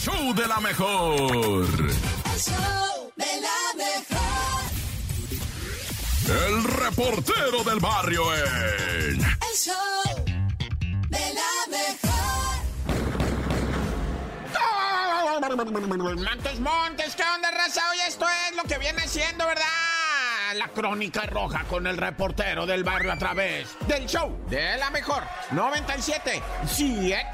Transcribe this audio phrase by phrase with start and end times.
[0.00, 1.20] show de la mejor.
[1.20, 4.62] El show de la mejor.
[6.46, 9.20] El reportero del barrio en.
[9.20, 9.74] El show
[11.08, 12.10] de la mejor.
[16.16, 17.82] Montes, Montes, ¿qué onda, raza?
[17.90, 19.89] Hoy esto es lo que viene siendo, ¿verdad?
[20.54, 25.22] La crónica roja con el reportero del barrio a través del show de la mejor
[25.52, 27.24] 97 7.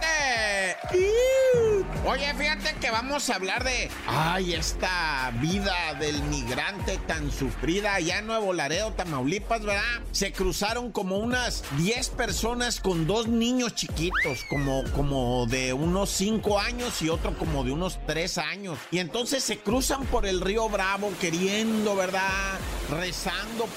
[2.05, 3.91] Oye, fíjate que vamos a hablar de.
[4.07, 9.83] Ay, esta vida del migrante tan sufrida allá en Nuevo Laredo, Tamaulipas, ¿verdad?
[10.12, 16.60] Se cruzaron como unas 10 personas con dos niños chiquitos, como, como de unos 5
[16.60, 18.79] años y otro como de unos 3 años.
[18.91, 22.59] Y entonces se cruzan por el río Bravo queriendo, ¿verdad?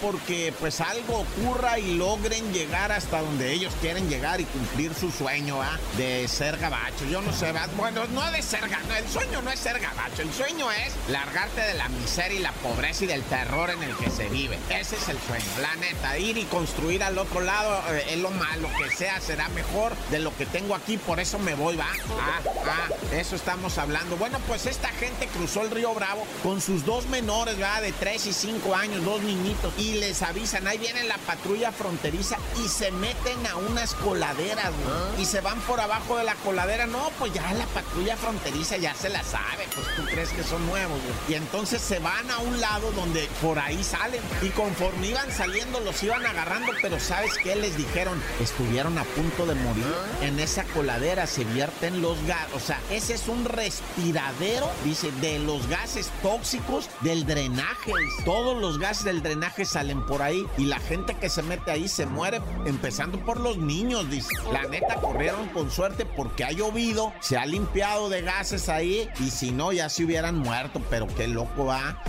[0.01, 5.11] Porque pues algo ocurra y logren llegar hasta donde ellos quieren llegar y cumplir su
[5.11, 5.79] sueño, ¿verdad?
[5.97, 7.05] De ser gabacho.
[7.11, 7.69] Yo no sé, ¿verdad?
[7.75, 8.95] Bueno, no de ser gabacho.
[8.95, 10.21] El sueño no es ser gabacho.
[10.21, 13.95] El sueño es largarte de la miseria y la pobreza y del terror en el
[13.97, 14.57] que se vive.
[14.69, 15.45] Ese es el sueño.
[15.61, 19.50] La neta, ir y construir al otro lado eh, es lo malo que sea, será
[19.50, 20.97] mejor de lo que tengo aquí.
[20.97, 21.88] Por eso me voy, ¿va?
[22.19, 24.17] Ah, ah, eso estamos hablando.
[24.17, 27.81] Bueno, pues esta gente cruzó el río Bravo con sus dos menores, ¿verdad?
[27.81, 29.73] De 3 y 5 años, dos niñitos.
[29.78, 35.22] Y les avisan, ahí viene la patrulla fronteriza y se meten a unas coladeras, güey.
[35.22, 36.86] Y se van por abajo de la coladera.
[36.86, 39.67] No, pues ya la patrulla fronteriza ya se la sabe.
[39.75, 41.14] Pues tú crees que son nuevos, güey.
[41.30, 44.22] Y entonces se van a un lado donde por ahí salen.
[44.42, 46.72] Y conforme iban saliendo, los iban agarrando.
[46.81, 48.22] Pero ¿sabes qué les dijeron?
[48.42, 49.86] Estuvieron a punto de morir.
[50.22, 52.53] En esa coladera se vierten los gases.
[52.56, 57.94] O sea, ese es un respiradero, dice, de los gases tóxicos del drenaje.
[58.25, 60.45] Todos los gases del drenaje salen por ahí.
[60.57, 64.29] Y la gente que se mete ahí se muere, empezando por los niños, dice.
[64.51, 69.09] La neta corrieron con suerte porque ha llovido, se ha limpiado de gases ahí.
[69.19, 70.81] Y si no, ya se hubieran muerto.
[70.89, 72.01] Pero qué loco va.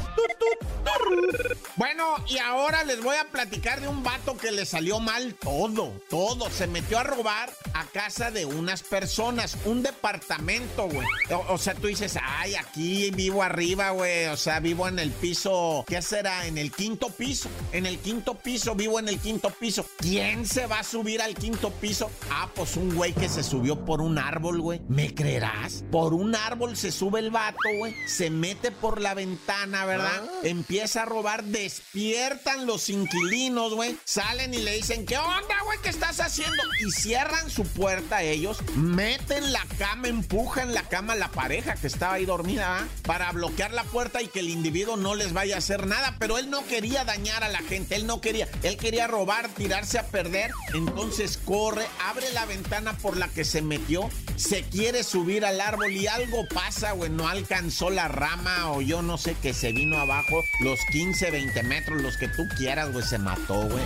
[1.77, 5.93] Bueno, y ahora les voy a platicar de un vato que le salió mal todo,
[6.11, 6.51] todo.
[6.51, 11.07] Se metió a robar a casa de unas personas, un departamento, güey.
[11.31, 14.27] O, o sea, tú dices, ay, aquí vivo arriba, güey.
[14.27, 16.47] O sea, vivo en el piso, ¿qué será?
[16.47, 17.49] En el quinto piso.
[17.71, 19.87] En el quinto piso, vivo en el quinto piso.
[19.99, 22.11] ¿Quién se va a subir al quinto piso?
[22.33, 24.81] Ah, pues un güey que se subió por un árbol, güey.
[24.89, 25.85] ¿Me creerás?
[25.93, 27.95] Por un árbol se sube el vato, güey.
[28.09, 30.21] Se mete por la ventana, ¿verdad?
[30.43, 33.97] Empieza a robar, despiertan los inquilinos, güey.
[34.05, 35.79] Salen y le dicen, ¿qué onda, güey?
[35.85, 36.61] ¿Qué estás haciendo?
[36.85, 41.87] Y cierran su puerta ellos, meten la cama, empujan la cama a la pareja que
[41.87, 42.89] estaba ahí dormida, ¿ah?
[43.07, 46.17] Para bloquear la puerta y que el individuo no les vaya a hacer nada.
[46.19, 48.49] Pero él no quería dañar a la gente, él no quería.
[48.63, 50.51] Él quería robar, tirarse a perder.
[50.75, 55.93] Entonces corre, abre la ventana por la que se metió, se quiere subir al árbol
[55.93, 57.11] y algo pasa, güey.
[57.11, 61.63] No alcanzó la rama o yo no sé que se vino abajo los 15, 20
[61.65, 63.05] metros, los que tú quieras, güey.
[63.05, 63.85] Se mató, güey.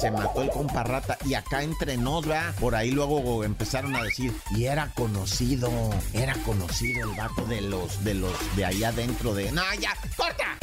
[0.00, 1.18] Se mató el compa rata.
[1.26, 2.54] Y acá entre nos, ¿verdad?
[2.60, 5.70] Por ahí luego empezaron a decir, y era conocido,
[6.12, 9.52] era conocido el vato de los, de los, de allá adentro de.
[9.52, 10.58] No, ya, corta.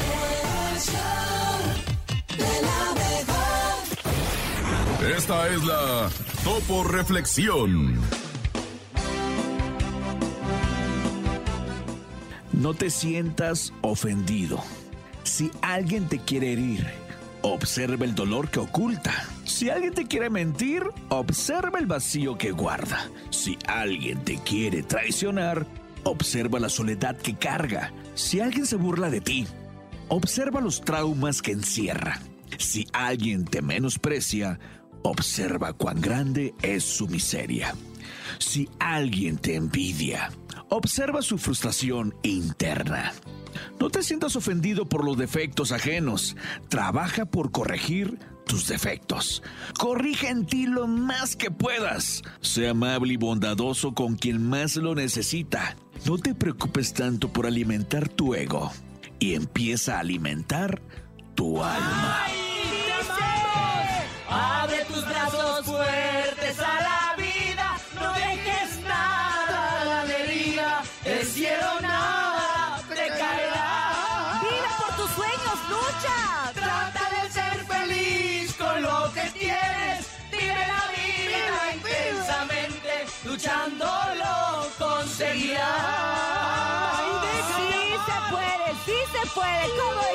[5.02, 6.08] Esta es la
[6.44, 7.98] Topo Reflexión.
[12.52, 14.62] No te sientas ofendido.
[15.24, 16.86] Si alguien te quiere herir,
[17.42, 19.12] observa el dolor que oculta.
[19.44, 23.10] Si alguien te quiere mentir, observa el vacío que guarda.
[23.30, 25.66] Si alguien te quiere traicionar,
[26.04, 27.92] observa la soledad que carga.
[28.14, 29.48] Si alguien se burla de ti,
[30.06, 32.20] observa los traumas que encierra.
[32.58, 34.60] Si alguien te menosprecia,
[35.02, 37.74] observa cuán grande es su miseria.
[38.38, 40.30] Si alguien te envidia,
[40.68, 43.12] observa su frustración interna.
[43.78, 46.36] No te sientas ofendido por los defectos ajenos.
[46.68, 49.42] Trabaja por corregir tus defectos.
[49.78, 52.22] Corrige en ti lo más que puedas.
[52.40, 55.76] Sé amable y bondadoso con quien más lo necesita.
[56.06, 58.72] No te preocupes tanto por alimentar tu ego
[59.18, 60.82] y empieza a alimentar
[61.34, 62.26] tu alma.
[64.32, 70.82] Abre tus brazos fuertes a la vida, no dejes nada a la deriva.
[71.04, 74.40] El cielo nada te caerá.
[74.42, 76.52] ¡Vive por tus sueños, lucha!
[76.54, 80.06] Trata de ser feliz con lo que tienes.
[80.30, 83.86] Vive la vida intensamente, luchando
[84.16, 85.62] lo conseguirás.
[87.56, 87.72] Sí
[88.06, 90.11] se puede, sí se puede, ¿cómo de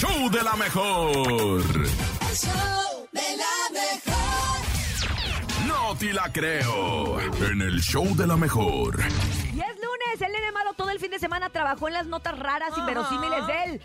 [0.00, 1.60] show de la mejor.
[1.60, 5.66] El show de la mejor.
[5.66, 7.20] no te la creo.
[7.20, 8.98] En el show de la mejor.
[9.54, 12.38] Y es lunes, el nene malo todo el fin de semana trabajó en las notas
[12.38, 13.82] raras, inverosímiles de él.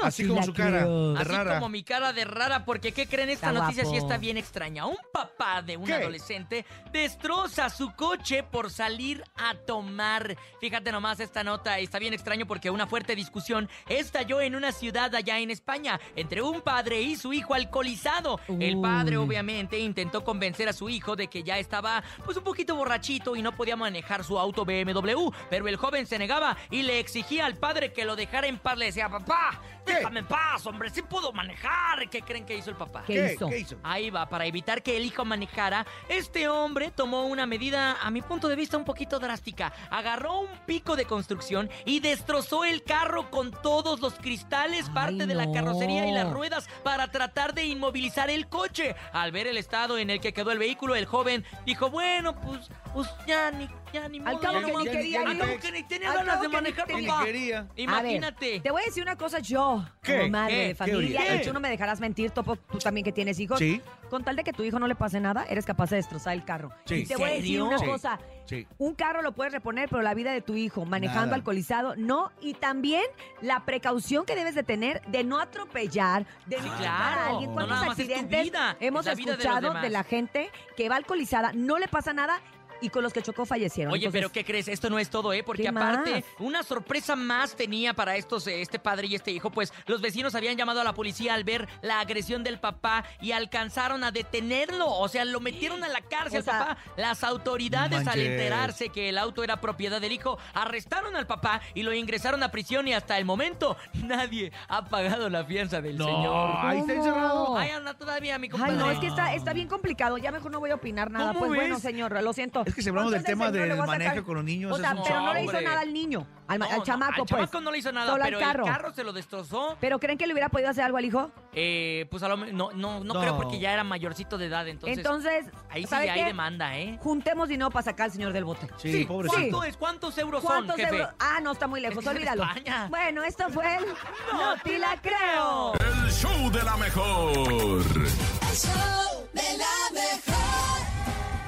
[0.00, 0.80] No Así como la su cara.
[0.80, 1.12] creo.
[1.14, 1.54] De Así rara.
[1.56, 3.30] como mi cara de rara, porque ¿qué creen?
[3.30, 4.04] Esta Está noticia sí guapo.
[4.06, 4.86] está bien extraña.
[4.86, 5.94] Un papá de un ¿Qué?
[5.94, 10.36] adolescente destroza su coche por salir a tomar.
[10.60, 15.14] Fíjate nomás, esta nota está bien extraño porque una fuerte discusión estalló en una ciudad
[15.14, 18.40] allá en España entre un padre y su hijo alcoholizado.
[18.60, 22.74] El padre obviamente intentó convencer a su hijo de que ya estaba pues un poquito
[22.74, 26.98] borrachito y no podía manejar su auto BMW, pero el joven se negaba y le
[27.00, 28.78] exigía al padre que lo dejara en paz.
[28.78, 29.60] Le decía, papá.
[29.84, 32.08] Déjame en paz, hombre, sí puedo manejar.
[32.10, 33.04] ¿Qué creen que hizo el papá?
[33.06, 33.32] ¿Qué ¿Qué?
[33.34, 33.48] hizo?
[33.48, 33.76] ¿Qué hizo?
[33.82, 38.22] Ahí va, para evitar que el hijo manejara, este hombre tomó una medida, a mi
[38.22, 39.72] punto de vista, un poquito drástica.
[39.90, 45.26] Agarró un pico de construcción y destrozó el carro con todos los cristales, Ay, parte
[45.26, 48.94] de la carrocería y las ruedas para tratar de inmovilizar el coche.
[49.12, 52.70] Al ver el estado en el que quedó el vehículo, el joven dijo, bueno, pues,
[52.94, 54.94] pues ya ni, ya ni Al modo, cabo ya que no ni más".
[54.96, 57.00] quería Al cabo que ni tenía Al ganas cabo de que ni manejar, tenía.
[57.02, 57.24] Ni papá.
[57.24, 57.68] quería.
[57.76, 58.46] Imagínate.
[58.46, 60.16] A ver, te voy a decir una cosa yo, ¿Qué?
[60.18, 60.68] como madre ¿Qué?
[60.68, 61.36] de familia, ¿Qué?
[61.36, 63.58] y tú no me dejarás mentir, Topo, tú también que tienes hijos.
[63.58, 63.82] Sí.
[64.08, 66.44] Con tal de que tu hijo no le pase nada, eres capaz de destrozar el
[66.44, 66.70] carro.
[66.84, 66.94] Sí.
[66.96, 67.66] Y te voy a decir ¿Serio?
[67.66, 67.84] una Sí.
[67.86, 68.18] cosa.
[68.46, 68.66] Sí.
[68.78, 71.36] Un carro lo puedes reponer, pero la vida de tu hijo manejando Nada.
[71.36, 72.30] alcoholizado, no.
[72.40, 73.02] Y también
[73.40, 77.20] la precaución que debes de tener de no atropellar, de Sí, no claro.
[77.20, 77.50] a alguien.
[77.50, 79.68] No ¿Cuántos nada más es tu accidentes vida, hemos es la vida de los escuchado
[79.72, 79.90] de, demás.
[79.92, 82.38] la gente que va alcoholizada, no le pasa nada
[82.84, 83.92] y con los que chocó fallecieron?
[83.92, 84.68] Oye, Entonces, pero ¿qué crees?
[84.68, 85.42] Esto no es todo, ¿eh?
[85.42, 86.24] Porque ¿Qué aparte, más?
[86.38, 90.34] una sorpresa más tenía para estos, eh, este padre y este hijo, pues los vecinos
[90.34, 94.88] habían llamado a la policía al ver la agresión del papá y alcanzaron a detenerlo.
[94.88, 96.78] O sea, lo metieron a la cárcel, O sea, papá.
[96.96, 101.82] Las autoridades, al enterarse que el auto era propiedad del hijo, arrestaron al papá y
[101.82, 106.56] lo ingresaron a prisión y hasta el momento nadie ha pagado la fianza del señor.
[106.58, 107.56] ahí está encerrado.
[107.56, 108.72] Ay, anda todavía, mi compadre.
[108.74, 110.18] Ay, no, es que está, está bien complicado.
[110.18, 111.28] Ya mejor no voy a opinar nada.
[111.28, 111.60] ¿Cómo Pues ves?
[111.60, 112.64] bueno, señor, lo siento.
[112.74, 115.04] Es que si hablamos del tema del manejo con los niños, O sea, es un
[115.04, 115.64] pero no le hizo hombre.
[115.64, 117.28] nada al niño, al, ma- No, al no, chamaco, al pues.
[117.30, 118.66] chamaco no le hizo nada, Solo al pero carro.
[118.66, 119.76] el carro se lo destrozó.
[119.80, 121.30] ¿Pero creen que le hubiera podido hacer algo al hijo?
[121.52, 123.20] Eh, pues a lo me- no, no, no, No.
[123.20, 124.98] creo porque ya era mayorcito de edad, entonces.
[124.98, 126.26] Entonces, ahí sí ¿sabe hay qué?
[126.26, 126.98] demanda, ¿eh?
[127.00, 128.66] Juntemos dinero para sacar al señor del bote.
[128.78, 129.36] Sí, pobrecito.
[129.38, 129.76] ¿Cuánto es?
[129.76, 130.96] ¿Cuántos euros ¿Cuántos son, jefe?
[130.96, 131.14] euros?
[131.20, 132.42] Ah, no, está muy lejos, Es que es de olvídalo.
[132.42, 132.86] España.
[132.90, 133.84] Bueno, esto fue el
[134.32, 135.72] No te la creo.
[135.74, 137.30] El show de la mejor.
[137.30, 139.13] El show de la mejor.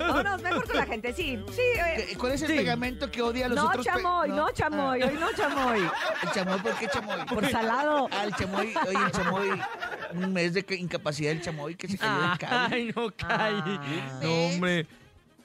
[0.08, 1.40] Vámonos, mejor con la gente, sí.
[1.52, 2.56] Sí, eh, ¿Qué- ¿Cuál es el Sí.
[2.58, 3.86] pegamento que odia a los no otros?
[3.86, 5.80] pe- chamoy, no chamoy, Ah, hoy no chamoy.
[6.24, 7.26] el chamoy, ¿por qué chamoy?
[7.26, 8.08] Por salado.
[8.12, 9.62] Ah, el chamoy, oye, el chamoy,
[10.14, 12.76] un mes de que- incapacidad del chamoy que se cayó del cable.
[12.76, 13.64] Ay, no, Kai.
[13.66, 14.20] Ah.
[14.22, 14.88] No, hombre.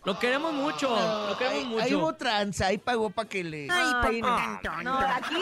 [0.02, 0.88] Lo queremos mucho.
[1.28, 1.82] Lo queremos Ahí- mucho.
[1.84, 3.68] Ahí hubo tranza, ahí pagó para que le...
[3.70, 4.82] Ay, no.
[4.82, 5.36] No, aquí,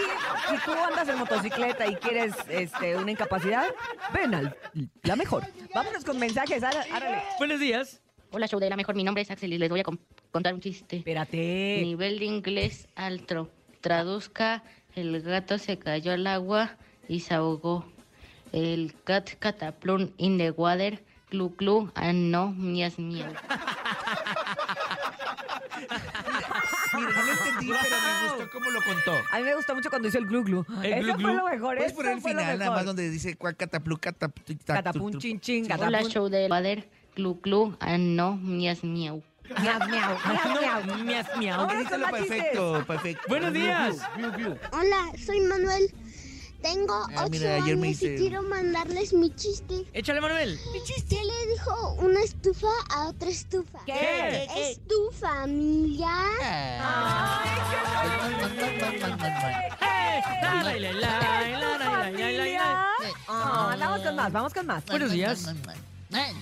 [0.50, 3.66] si tú andas en motocicleta y quieres este, una incapacidad,
[4.12, 4.56] ven al
[5.04, 5.44] la mejor.
[5.72, 7.22] Vámonos con mensajes, ára- árale.
[7.38, 8.00] Buenos días.
[8.30, 8.94] Hola, show de la mejor.
[8.94, 9.84] Mi nombre es Axel y les voy a
[10.30, 10.96] contar un chiste.
[10.98, 11.80] Espérate.
[11.82, 13.50] Nivel de inglés alto.
[13.80, 14.62] Traduzca,
[14.94, 16.76] el gato se cayó al agua
[17.08, 17.86] y se ahogó.
[18.52, 21.02] El cat cataplum in the water.
[21.30, 23.28] Glu glu and no mias miau.
[26.94, 29.12] Mira, no lo entendí, pero me gustó cómo lo contó.
[29.30, 30.64] A mí me gustó mucho cuando hizo el glu glu.
[30.82, 31.34] El Eso glu fue glu.
[31.34, 35.18] lo mejor, Puedes poner el fue final, nada más donde dice cuál cataplu, cataplu, Catapum,
[35.18, 36.88] chin, chin, Hola, show de water.
[37.18, 39.22] Glu and no mias miau.
[39.58, 41.04] Miau, miau, miau, miau.
[41.04, 41.66] Mias, miau.
[42.10, 43.22] Perfecto, perfecto.
[43.28, 43.96] Buenos días.
[44.72, 45.90] Hola, soy Manuel.
[46.62, 49.84] Tengo Ah, ocho mira, ayer me años hice- y quiero mandarles mi chiste.
[49.92, 50.58] Échale, Manuel.
[51.08, 53.78] ¿Qué le dijo una estufa a otra estufa?
[53.86, 54.46] ¿Qué?
[54.56, 56.08] ¿Es tu familia?
[56.42, 57.44] Ah.
[59.80, 60.20] ¡Eh!
[60.42, 62.86] La, la, la, la, la, la, la, la, la, la.
[63.28, 64.84] Ah, vamos con más, vamos con más.
[64.86, 65.46] Buenos días.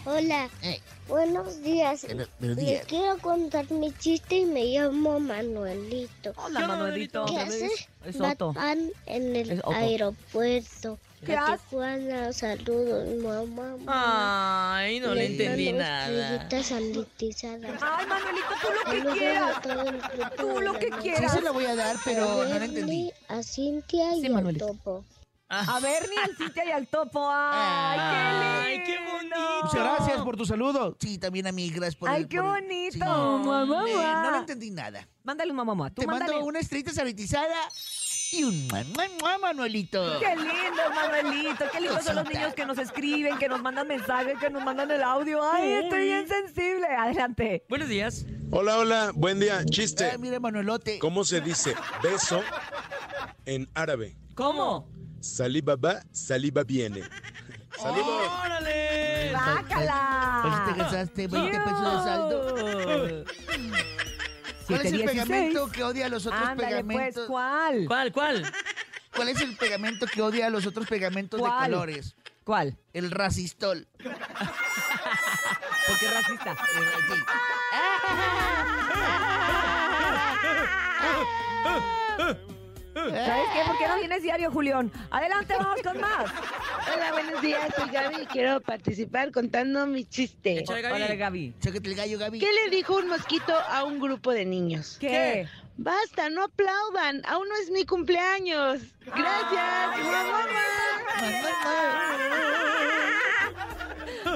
[0.05, 2.03] Hola, Eh, buenos días.
[2.05, 2.85] Buenos- buenos Les días.
[2.87, 6.33] quiero contar mi chiste y me llamo Manuelito.
[6.37, 7.25] Hola, ¿Qué Manuelito.
[7.27, 7.67] ¿Qué ¿Ya hace?
[8.05, 8.53] Es Otto.
[8.53, 9.71] Batman en el Es Otto.
[9.73, 10.99] aeropuerto?
[11.25, 11.59] ¿Qué hace?
[11.65, 14.77] Tijuana, saludos, mamá.
[14.77, 16.49] Ay, no le entendí nada.
[16.63, 17.83] sanitizadas.
[17.83, 19.63] Ay, Manuelito, tú lo que Saludos quieras.
[20.37, 21.03] Tú lo que noche.
[21.03, 21.33] Sí quieras.
[21.33, 23.11] se lo voy a dar, pero no lo entendí.
[23.29, 24.67] A Cintia Sí, y al Manuelito.
[24.69, 25.05] topo.
[25.49, 27.29] A ver, ni al Cintia y al topo.
[27.31, 29.13] Ay, Ay, qué qué lindo.
[29.13, 29.65] bonito.
[29.65, 30.97] Muchas gracias por tu saludo.
[30.99, 32.93] Sí, también a mí, gracias por Ay, el- qué por el- bonito.
[32.95, 32.99] Sí.
[32.99, 33.85] Mamá.
[33.89, 35.07] Eh, no lo entendí nada.
[35.23, 35.91] Mándale un mamá.
[35.91, 36.33] Tú Te mándale.
[36.33, 37.55] mando una estrellita sanitizada
[38.33, 40.19] y un mua, mua, mua, Manuelito.
[40.19, 41.65] Qué lindo, Manuelito.
[41.73, 44.91] Qué lindos son los niños que nos escriben, que nos mandan mensajes, que nos mandan
[44.91, 45.41] el audio.
[45.53, 46.89] Ay, estoy bien sensible.
[46.89, 47.65] Adelante.
[47.69, 48.27] Buenos días.
[48.51, 49.65] Hola, hola, buen día.
[49.65, 50.11] Chiste.
[50.13, 50.99] Ah, mira, Manuelote.
[50.99, 52.43] ¿Cómo se dice beso
[53.45, 54.17] en árabe?
[54.35, 54.89] ¿Cómo?
[55.27, 57.03] Saliva va, saliva viene.
[57.77, 58.43] Saliva.
[58.45, 59.33] ¡Órale!
[59.33, 60.75] Pues te ¡Bácala!
[60.77, 63.25] gastaste 20 pesos de saldo.
[64.67, 65.11] ¿Cuál es el 716.
[65.11, 67.27] pegamento que odia a los otros Ándale, pues, pegamentos?
[67.27, 67.85] ¿cuál?
[67.87, 68.53] ¿Cuál, cuál?
[69.15, 72.15] ¿Cuál es el pegamento que odia a los otros pegamentos de colores?
[72.45, 72.77] ¿Cuál?
[72.93, 73.89] El racistol.
[73.99, 74.15] Porque
[76.11, 76.53] racista.
[76.53, 76.57] Eh,
[82.49, 82.56] sí.
[83.11, 83.61] ¿Sabes qué?
[83.67, 84.91] ¿Por qué no vienes diario, Julián?
[85.11, 86.31] Adelante, vamos con más.
[86.95, 87.75] Hola, buenos días.
[87.77, 90.61] Soy Gaby y quiero participar contando mi chiste.
[90.61, 90.95] Échale, Gaby.
[90.97, 91.55] Órale, Gaby.
[91.61, 92.39] Sácate el gallo, Gaby.
[92.41, 94.97] ¿Qué le dijo un mosquito a un grupo de niños?
[95.01, 95.49] ¿Qué?
[95.77, 97.23] Basta, no aplaudan.
[97.27, 98.81] Aún no es mi cumpleaños.
[99.05, 99.99] Gracias.
[100.05, 100.67] Mamá.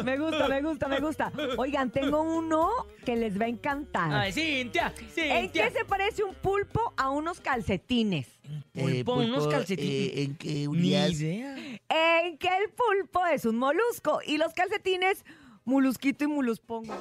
[0.04, 1.32] Me gusta, me gusta, me gusta.
[1.58, 2.70] Oigan, tengo uno
[3.04, 4.12] que les va a encantar.
[4.12, 5.68] Ay, Cintia, ¿En Cintia.
[5.70, 8.26] qué se parece un pulpo a unos calcetines?
[8.74, 10.12] Eh, Pulpo, unos calcetines.
[10.16, 11.56] eh, ¿En qué Ni idea.
[11.88, 15.24] En que el pulpo es un molusco y los calcetines,
[15.64, 16.94] mulusquito y muluspongo.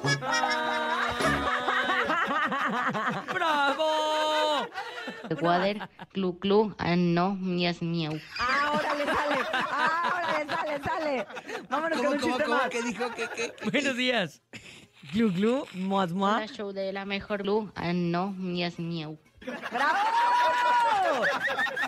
[3.34, 4.66] ¡Bravo!
[5.40, 8.18] Water, clu clu, ah, no, mias miau.
[8.38, 11.26] Ahora le sale, ahora le sale, sale.
[11.68, 12.56] Vámonos ¿Cómo, con un cómo, chiste cómo?
[12.58, 12.68] más.
[12.70, 13.14] ¿Qué dijo?
[13.14, 13.70] ¿Qué, qué, qué?
[13.70, 14.42] Buenos días.
[15.12, 16.52] Glu glu, muas Hola, muas.
[16.52, 19.18] show de la mejor Lu, ah, no, mias miau.
[19.40, 19.98] ¡Bravo!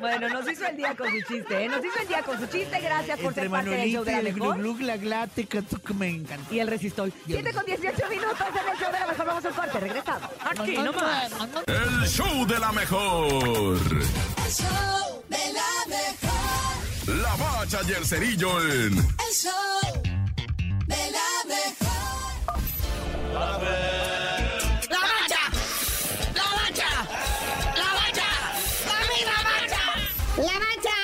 [0.01, 1.69] Bueno, nos hizo el día con su chiste, ¿eh?
[1.69, 2.81] Nos hizo el día con su chiste.
[2.81, 4.57] Gracias por Entre ser parte del show de la mejor.
[4.59, 6.53] glu glu canto que me encanta.
[6.53, 7.13] Y el resistol.
[7.27, 9.27] Y el 7 con 18 minutos en el show de la mejor.
[9.27, 10.31] Vamos al corte, regresamos.
[10.45, 11.33] Aquí nomás.
[11.67, 13.79] El show de la mejor.
[13.93, 16.32] El show de la mejor.
[17.21, 20.03] La bacha y el cerillo en El show
[20.87, 22.33] de la mejor.
[24.89, 25.43] ¡La mancha!
[26.35, 26.91] ¡La mancha!
[27.77, 28.29] ¡La mancha!
[28.87, 29.83] ¡Dame la mancha!
[30.39, 30.97] La mancha,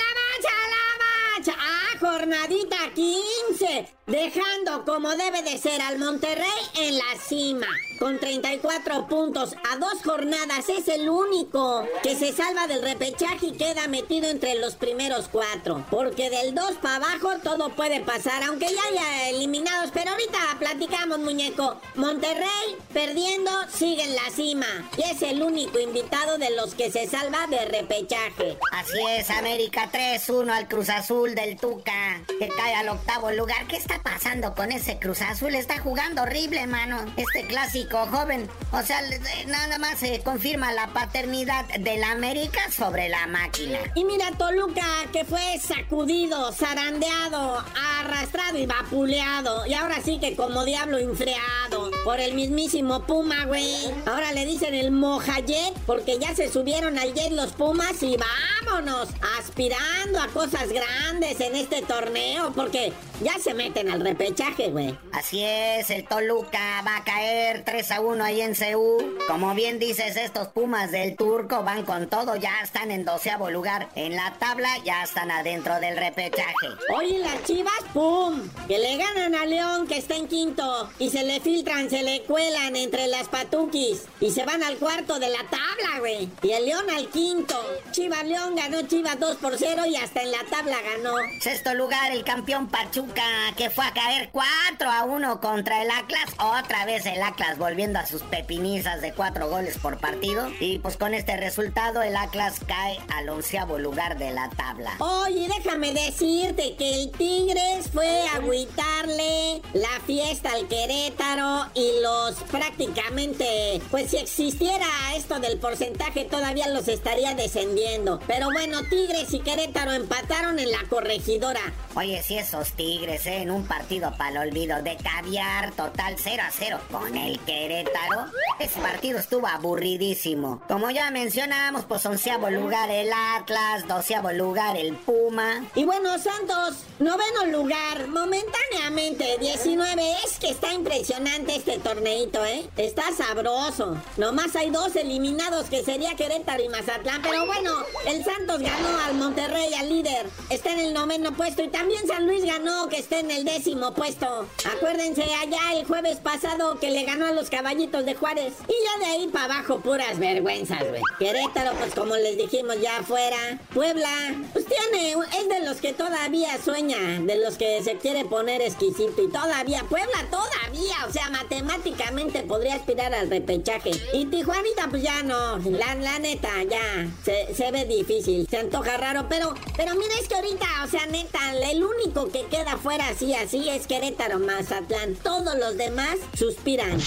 [0.00, 1.54] la mancha, la mancha.
[1.56, 3.63] Ah, jornadita 15.
[4.06, 7.66] Dejando como debe de ser al Monterrey en la cima.
[7.98, 13.52] Con 34 puntos a dos jornadas es el único que se salva del repechaje y
[13.52, 15.84] queda metido entre los primeros cuatro.
[15.90, 19.90] Porque del 2 para abajo todo puede pasar, aunque ya haya eliminados.
[19.94, 21.80] Pero ahorita platicamos, muñeco.
[21.94, 24.66] Monterrey perdiendo sigue en la cima.
[24.98, 28.58] Y es el único invitado de los que se salva de repechaje.
[28.72, 33.63] Así es, América 3-1 al Cruz Azul del Tuca, que cae al octavo lugar.
[33.68, 35.54] ¿Qué está pasando con ese Cruz Azul?
[35.54, 37.04] Está jugando horrible, mano.
[37.16, 38.48] Este clásico joven.
[38.72, 39.00] O sea,
[39.46, 43.78] nada más se confirma la paternidad del América sobre la máquina.
[43.94, 47.64] Y mira Toluca que fue sacudido, zarandeado,
[48.00, 49.64] arrastrado y vapuleado.
[49.66, 53.90] Y ahora sí que como diablo enfriado por el mismísimo Puma, güey.
[54.06, 59.08] Ahora le dicen el Mojajet porque ya se subieron al jet los Pumas y vámonos,
[59.38, 62.92] aspirando a cosas grandes en este torneo porque
[63.22, 64.98] ya se meten al repechaje, güey.
[65.12, 69.16] Así es, el Toluca va a caer 3 a 1 ahí en CU.
[69.26, 73.88] Como bien dices, estos Pumas del Turco van con todo, ya están en doceavo lugar.
[73.94, 76.68] En la tabla ya están adentro del repechaje.
[76.96, 78.48] Oye, las chivas, ¡pum!
[78.68, 80.90] Que le ganan a León, que está en quinto.
[80.98, 84.04] Y se le filtran, se le cuelan entre las patuquis.
[84.20, 86.28] Y se van al cuarto de la tabla, güey.
[86.42, 87.54] Y el León al quinto.
[87.92, 91.14] Chivas León ganó Chivas 2 por 0 y hasta en la tabla ganó.
[91.40, 96.24] Sexto lugar, el campeón Pachuca que fue a caer 4 a 1 contra el Atlas.
[96.38, 100.50] Otra vez el Atlas volviendo a sus pepinizas de 4 goles por partido.
[100.60, 104.92] Y pues con este resultado el Atlas cae al onceavo lugar de la tabla.
[104.98, 112.36] Oye, déjame decirte que el Tigres fue a agüitarle la fiesta al Querétaro y los
[112.50, 114.86] prácticamente, pues si existiera
[115.16, 118.20] esto del porcentaje todavía los estaría descendiendo.
[118.26, 121.60] Pero bueno, Tigres y Querétaro empataron en la corregidora.
[121.94, 123.33] Oye, si esos Tigres, ¿eh?
[123.42, 128.26] En un partido para el olvido de caviar total 0 a 0 con el Querétaro.
[128.58, 130.62] Ese partido estuvo aburridísimo.
[130.68, 135.64] Como ya mencionábamos, pues onceavo lugar el Atlas, doceavo lugar el Puma.
[135.74, 140.02] Y bueno, Santos, noveno lugar, momentáneamente, 19.
[140.24, 142.68] Es que está impresionante este torneito, ¿eh?
[142.76, 143.96] Está sabroso.
[144.16, 147.22] Nomás hay dos eliminados que sería Querétaro y Mazatlán.
[147.22, 147.72] Pero bueno,
[148.06, 150.26] el Santos ganó al Monterrey, al líder.
[150.50, 151.62] Está en el noveno puesto.
[151.62, 154.46] Y también San Luis ganó, que está en el décimo puesto.
[154.76, 158.54] Acuérdense allá el jueves pasado que le ganó a los caballitos de Juárez.
[158.68, 161.02] Y ya de ahí para abajo, puras vergüenzas, güey.
[161.18, 163.60] Querétaro, pues como les dijimos ya afuera.
[163.72, 164.08] Puebla,
[164.52, 169.22] pues tiene, es de los que todavía sueña, de los que se quiere poner exquisito.
[169.22, 173.90] Y todavía, Puebla todavía, o sea, matemáticamente podría aspirar al repechaje.
[174.12, 175.58] Y Tijuanita, pues ya no.
[175.58, 177.08] La, la neta, ya.
[177.24, 178.46] Se, se ve difícil.
[178.48, 179.26] Se antoja raro.
[179.28, 181.38] Pero, pero mira, es que ahorita, o sea, neta,
[181.70, 185.14] el único que queda fuera así, así es Querétaro, Mazatlán.
[185.14, 186.98] Todos los demás suspiran.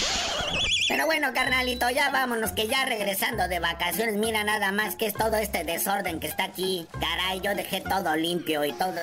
[0.87, 5.13] Pero bueno, carnalito, ya vámonos, que ya regresando de vacaciones, mira nada más que es
[5.13, 6.87] todo este desorden que está aquí.
[6.93, 8.93] Caray, yo dejé todo limpio y todo.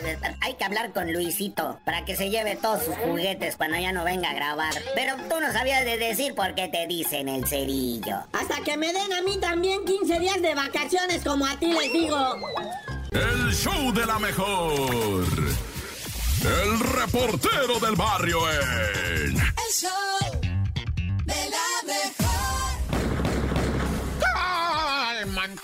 [0.40, 4.02] Hay que hablar con Luisito para que se lleve todos sus juguetes cuando ya no
[4.02, 4.73] venga a grabar.
[4.94, 8.16] Pero tú no sabías de decir por qué te dicen el cerillo.
[8.32, 11.92] Hasta que me den a mí también 15 días de vacaciones, como a ti les
[11.92, 12.16] digo.
[13.12, 15.74] El show de la mejor.
[16.44, 19.36] El reportero del barrio en.
[19.36, 20.40] El show
[21.24, 22.24] de la mejor.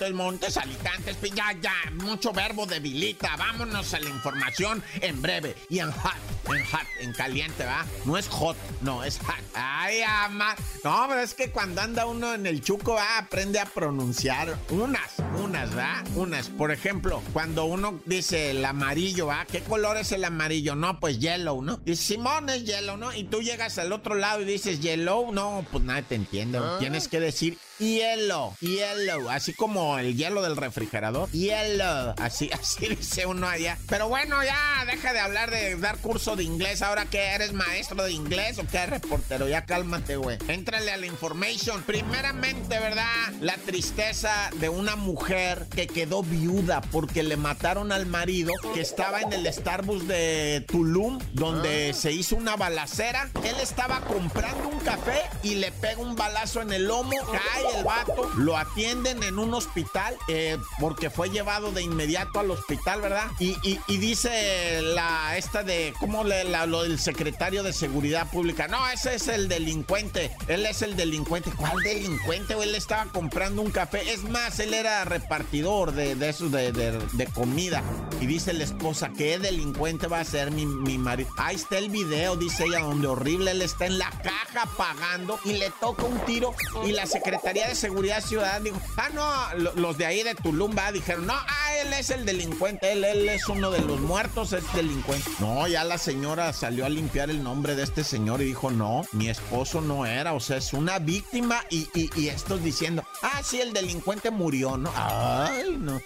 [0.09, 3.35] Montes, Montes, Alicantes, ya, ya, mucho verbo debilita.
[3.37, 6.15] Vámonos a la información en breve y en hot,
[6.47, 7.85] en hot, en caliente, ¿va?
[8.05, 9.35] No es hot, no, es hot.
[9.53, 10.55] Ay, ama.
[10.83, 13.19] No, pero es que cuando anda uno en el chuco, ¿va?
[13.19, 16.03] aprende a pronunciar unas, unas, ¿va?
[16.15, 16.49] Unas.
[16.49, 19.45] Por ejemplo, cuando uno dice el amarillo, ¿va?
[19.45, 20.73] ¿Qué color es el amarillo?
[20.75, 21.79] No, pues yellow, ¿no?
[21.85, 23.13] Y Simón es yellow, ¿no?
[23.13, 26.59] Y tú llegas al otro lado y dices yellow, no, pues nadie te entiende.
[26.79, 31.29] Tienes que decir hielo, hielo, así como el hielo del refrigerador.
[31.31, 33.77] Hielo, así, así dice uno allá.
[33.87, 36.81] Pero bueno, ya deja de hablar de dar curso de inglés.
[36.81, 40.37] Ahora que eres maestro de inglés o qué reportero, ya cálmate, güey.
[40.47, 41.83] Éntrale a la information.
[41.83, 43.05] Primeramente, ¿verdad?
[43.41, 49.21] La tristeza de una mujer que quedó viuda porque le mataron al marido que estaba
[49.21, 53.29] en el Starbucks de Tulum, donde se hizo una balacera.
[53.43, 57.83] Él estaba comprando un café y le pega un balazo en el lomo, cae el
[57.83, 59.80] vato, lo atienden en un hospital
[60.27, 63.27] eh, porque fue llevado de inmediato al hospital, ¿verdad?
[63.39, 63.55] Y,
[63.97, 68.67] dice la esta de, ¿cómo le, la- lo del secretario de Seguridad Pública?
[68.67, 71.51] No, ese es el delincuente, él es el delincuente.
[71.55, 72.53] ¿Cuál delincuente?
[72.61, 74.11] Él estaba comprando un café.
[74.11, 77.83] Es más, él era repartidor de, de eso, de, de- de comida.
[78.19, 81.29] Y dice la esposa, ¿qué delincuente va a ser mi, mi marido?
[81.37, 85.53] Ahí está el video, dice ella, donde horrible él está en la caja pagando y
[85.53, 86.53] le toca un tiro
[86.85, 90.75] y la Secretaría de Seguridad Ciudadana dijo, ah, no, lo- los de ahí de Tulum,
[90.77, 94.53] va, dijeron, no, ah, él es el delincuente, él, él es uno de los muertos,
[94.53, 95.29] es delincuente.
[95.39, 99.03] No, ya la señora salió a limpiar el nombre de este señor y dijo, no,
[99.11, 103.41] mi esposo no era, o sea, es una víctima y, y, y estos diciendo, ah,
[103.43, 104.91] sí, el delincuente murió, ¿no?
[104.95, 106.01] Ay, no.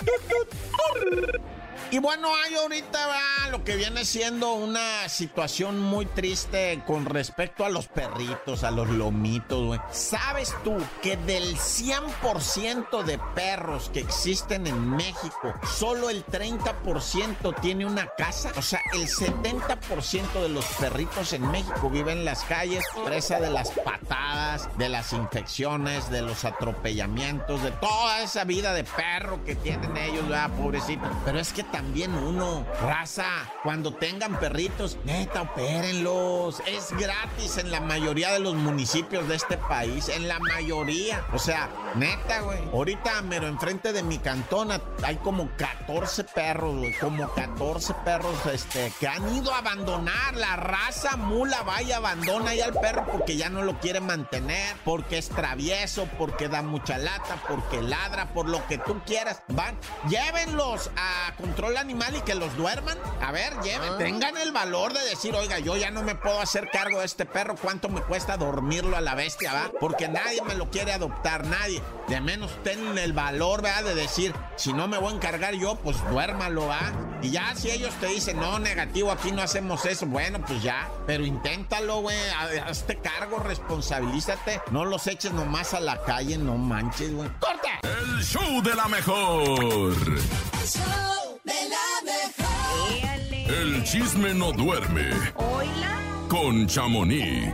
[1.91, 7.65] Y bueno, hay ahorita va lo que viene siendo una situación muy triste con respecto
[7.65, 9.79] a los perritos, a los lomitos, güey.
[9.91, 17.85] ¿Sabes tú que del 100% de perros que existen en México, solo el 30% tiene
[17.85, 18.51] una casa?
[18.57, 23.49] O sea, el 70% de los perritos en México viven en las calles, presa de
[23.49, 29.55] las patadas, de las infecciones, de los atropellamientos, de toda esa vida de perro que
[29.55, 30.49] tienen ellos, ¿verdad?
[30.51, 31.09] Pobrecitos.
[31.25, 33.25] Pero es que también uno, raza,
[33.63, 36.61] cuando tengan perritos, neta, opérenlos.
[36.65, 41.25] Es gratis en la mayoría de los municipios de este país, en la mayoría.
[41.33, 42.59] O sea, neta, güey.
[42.71, 46.93] Ahorita, mero enfrente de mi cantona, hay como 14 perros, güey.
[46.97, 50.35] Como 14 perros, este, que han ido a abandonar.
[50.35, 54.75] La raza mula va y abandona ya al perro porque ya no lo quiere mantener,
[54.83, 59.41] porque es travieso, porque da mucha lata, porque ladra, por lo que tú quieras.
[59.47, 59.77] Van,
[60.09, 62.97] llévenlos a con control animal y que los duerman.
[63.21, 66.69] A ver, lleven, tengan el valor de decir, oiga, yo ya no me puedo hacer
[66.71, 69.71] cargo de este perro, ¿cuánto me cuesta dormirlo a la bestia, va?
[69.79, 71.81] Porque nadie me lo quiere adoptar, nadie.
[72.07, 73.83] De menos ten el valor, ¿verdad?
[73.85, 76.91] De decir, si no me voy a encargar yo, pues duérmalo, ¿va?
[77.21, 80.89] Y ya si ellos te dicen, no, negativo, aquí no hacemos eso, bueno, pues ya.
[81.07, 84.61] Pero inténtalo, güey, ha- hazte cargo, responsabilízate.
[84.71, 87.29] No los eches nomás a la calle, no manches, güey.
[87.39, 87.79] ¡Corta!
[87.83, 90.03] El show de la mejor.
[90.03, 93.55] El show de la mejor.
[93.55, 95.99] El chisme no duerme Hola.
[96.29, 97.53] con Chamonix.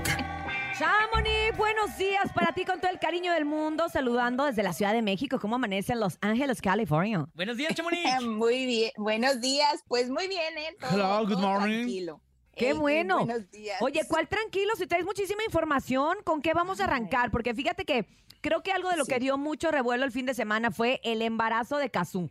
[0.80, 4.94] Chamonix, buenos días para ti con todo el cariño del mundo, saludando desde la Ciudad
[4.94, 5.40] de México.
[5.40, 7.28] ¿Cómo amanece en Los Ángeles, California?
[7.36, 8.22] Buenos días, Chamonix.
[8.26, 9.84] Muy bien, buenos días.
[9.88, 10.76] Pues muy bien, ¿eh?
[10.80, 11.78] Todo- Hello, good todo morning.
[11.80, 12.22] Tranquilo.
[12.56, 13.26] Qué Ey, bueno.
[13.26, 13.82] Buenos días.
[13.82, 14.74] Oye, ¿cuál tranquilo?
[14.78, 17.30] Si traes muchísima información, ¿con qué vamos a arrancar?
[17.32, 18.06] Porque fíjate que
[18.42, 21.22] creo que algo de lo que dio mucho revuelo el fin de semana fue el
[21.22, 22.30] embarazo de Kazú.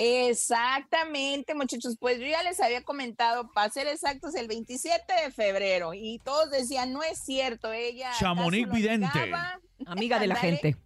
[0.00, 1.96] Exactamente, muchachos.
[1.98, 5.92] Pues yo ya les había comentado, para ser exactos, el 27 de febrero.
[5.94, 8.12] Y todos decían, no es cierto, ella.
[8.18, 9.06] Chamonix vidente.
[9.14, 9.60] negaba".
[9.86, 10.76] Amiga de la gente.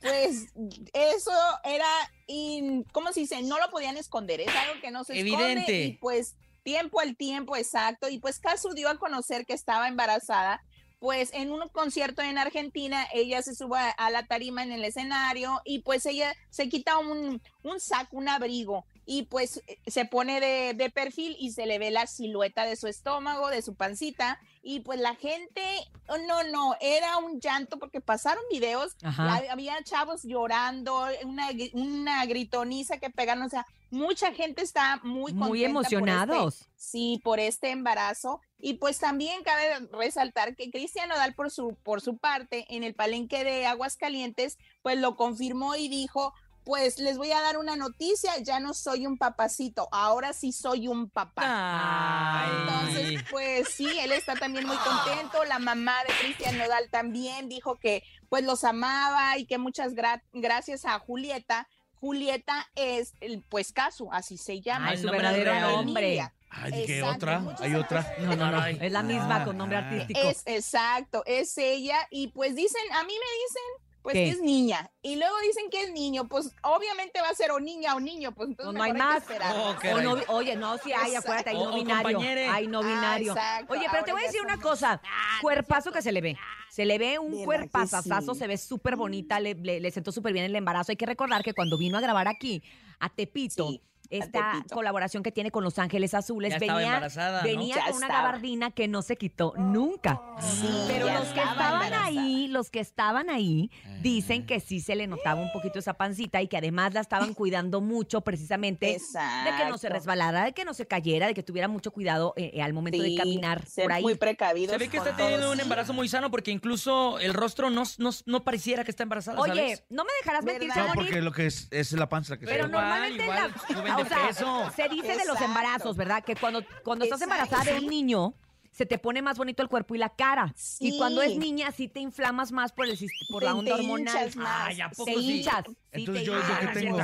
[0.00, 0.48] Pues
[0.92, 1.32] eso
[1.64, 1.86] era,
[2.26, 3.42] in- ¿cómo se dice?
[3.42, 5.44] No lo podían esconder, es algo que no se esconde.
[5.44, 5.82] Evidente.
[5.84, 8.08] Y pues tiempo al tiempo, exacto.
[8.08, 10.62] Y pues Casu dio a conocer que estaba embarazada.
[11.00, 15.60] Pues en un concierto en Argentina, ella se sube a, la tarima en el escenario
[15.64, 20.40] y pues ella se quita un, un saco, un abrigo y pues eh, se pone
[20.40, 24.38] de, de perfil y se le ve la silueta de su estómago, de su pancita
[24.62, 25.62] y pues la gente,
[26.08, 32.26] oh, no, no, era un llanto porque pasaron videos, la- había chavos llorando, una, una
[32.26, 36.68] gritoniza que pegaron, o sea, mucha gente está muy Muy contenta por este- emocionados.
[36.76, 38.40] sí, por este embarazo.
[38.58, 42.94] Y pues también cabe resaltar que Cristian Nodal por su, por su parte en el
[42.94, 46.34] palenque de Aguascalientes, pues lo confirmó y dijo,
[46.70, 50.86] pues les voy a dar una noticia, ya no soy un papacito, ahora sí soy
[50.86, 51.42] un papá.
[51.44, 52.50] Ay.
[52.60, 55.42] Entonces, pues sí, él está también muy contento.
[55.46, 60.22] La mamá de Cristian Nodal también dijo que pues los amaba y que muchas gra-
[60.32, 61.66] gracias a Julieta.
[61.94, 64.90] Julieta es el pues Casu, así se llama.
[64.90, 65.72] Ay, el su nombre verdadero real.
[65.72, 66.20] nombre.
[66.50, 67.42] Ay, ¿qué Exacto, otra?
[67.58, 68.14] ¿Hay otra?
[68.20, 68.64] No, no, no.
[68.66, 69.88] Es la misma con nombre Ah.
[69.88, 70.20] artístico.
[70.20, 71.98] Es exacto, es ella.
[72.12, 74.24] Y pues dicen, a mí me dicen, pues ¿Qué?
[74.24, 74.90] que es niña.
[75.02, 76.26] Y luego dicen que es niño.
[76.28, 78.32] Pues obviamente va a ser o niña o niño.
[78.34, 79.14] Pues entonces No, no hay más.
[79.24, 79.54] que esperar.
[79.56, 80.04] Oh, O caray.
[80.04, 82.18] no- oye, no, si hay, acuérdate, hay no binario.
[82.52, 83.32] Hay no Ah, binario.
[83.32, 85.02] exacto, Oye, pero te voy a decir una somos- cosa.
[85.40, 86.36] Cuerpazo que se le ve.
[86.70, 88.38] Se le ve un ¿Verdad que cuerpazazazo, sí?
[88.40, 90.92] se ve súper bonita, le, le, le sentó súper bien el embarazo.
[90.92, 92.62] Hay que recordar que cuando vino a grabar aquí,
[93.00, 97.44] a Tepito, Sí, esta colaboración que tiene con Los Ángeles Azules, Ya venía, embarazada, ¿no?
[97.48, 98.22] venía Ya con una estaba.
[98.24, 100.20] gabardina que no se quitó nunca.
[100.40, 102.04] Sí, Pero los que estaba estaban embarazada.
[102.06, 103.70] ahí, los que estaban ahí,
[104.02, 107.34] dicen que sí se le notaba un poquito esa pancita y que además la estaban
[107.34, 111.42] cuidando mucho precisamente de que no se resbalara, de que no se cayera, de que
[111.42, 114.02] tuviera mucho cuidado eh, eh, al momento de caminar ser por ahí.
[114.02, 114.72] muy precavidos.
[114.72, 118.10] Se ve que está teniendo un embarazo muy sano porque incluso el rostro no, no,
[118.26, 119.84] no pareciera que está embarazada, Oye, ¿sabes?
[119.90, 120.68] no me dejarás mentir.
[120.74, 123.99] No, porque lo que es es la panza que pero se igual, normalmente igual, la-
[124.08, 124.70] de o sea, peso.
[124.76, 126.22] se dice de los embarazos, ¿verdad?
[126.24, 128.34] Que cuando, cuando estás embarazada de un niño,
[128.72, 130.54] se te pone más bonito el cuerpo y la cara.
[130.78, 132.98] Y cuando es niña, sí te inflamas más por, el,
[133.30, 134.16] por Te- la onda te hormonal.
[134.16, 134.68] hinchas más.
[134.68, 135.38] Ay, ¿a poco Te sí?
[135.38, 135.64] hinchas.
[135.66, 136.98] sí Entonces te yo, yo que tengo.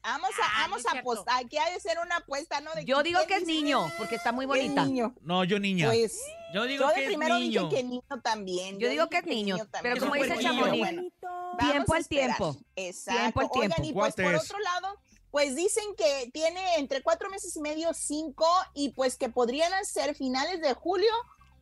[0.00, 1.44] Vamos a, vamos a apostar.
[1.44, 2.72] Aquí hay de ser una apuesta, ¿no?
[2.74, 4.82] De Yo digo que es niño, porque está muy que bonita.
[4.82, 5.14] Es niño.
[5.22, 5.88] No, yo niña.
[5.88, 6.18] Pues
[6.54, 7.64] Yo digo yo que de es primero niño.
[7.64, 8.78] dije que niño también.
[8.78, 9.82] Yo digo que es niño, también.
[9.82, 10.38] pero como dice.
[10.38, 11.02] Chamonix, Bueno,
[11.58, 12.56] tiempo al tiempo.
[12.76, 13.20] Exacto.
[13.20, 13.88] Tiempo al Oigan, tiempo.
[13.90, 14.96] y pues por otro lado,
[15.30, 20.14] pues dicen que tiene entre cuatro meses y medio, cinco, y pues que podrían ser
[20.14, 21.10] finales de julio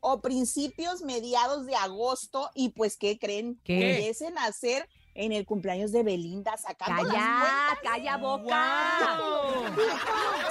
[0.01, 3.59] o principios, mediados de agosto, y pues, ¿qué creen?
[3.65, 3.97] ¿Qué?
[3.97, 7.79] Empiecen a hacer en el cumpleaños de Belinda, sacando las Calla, cuentas.
[7.93, 9.21] calla boca.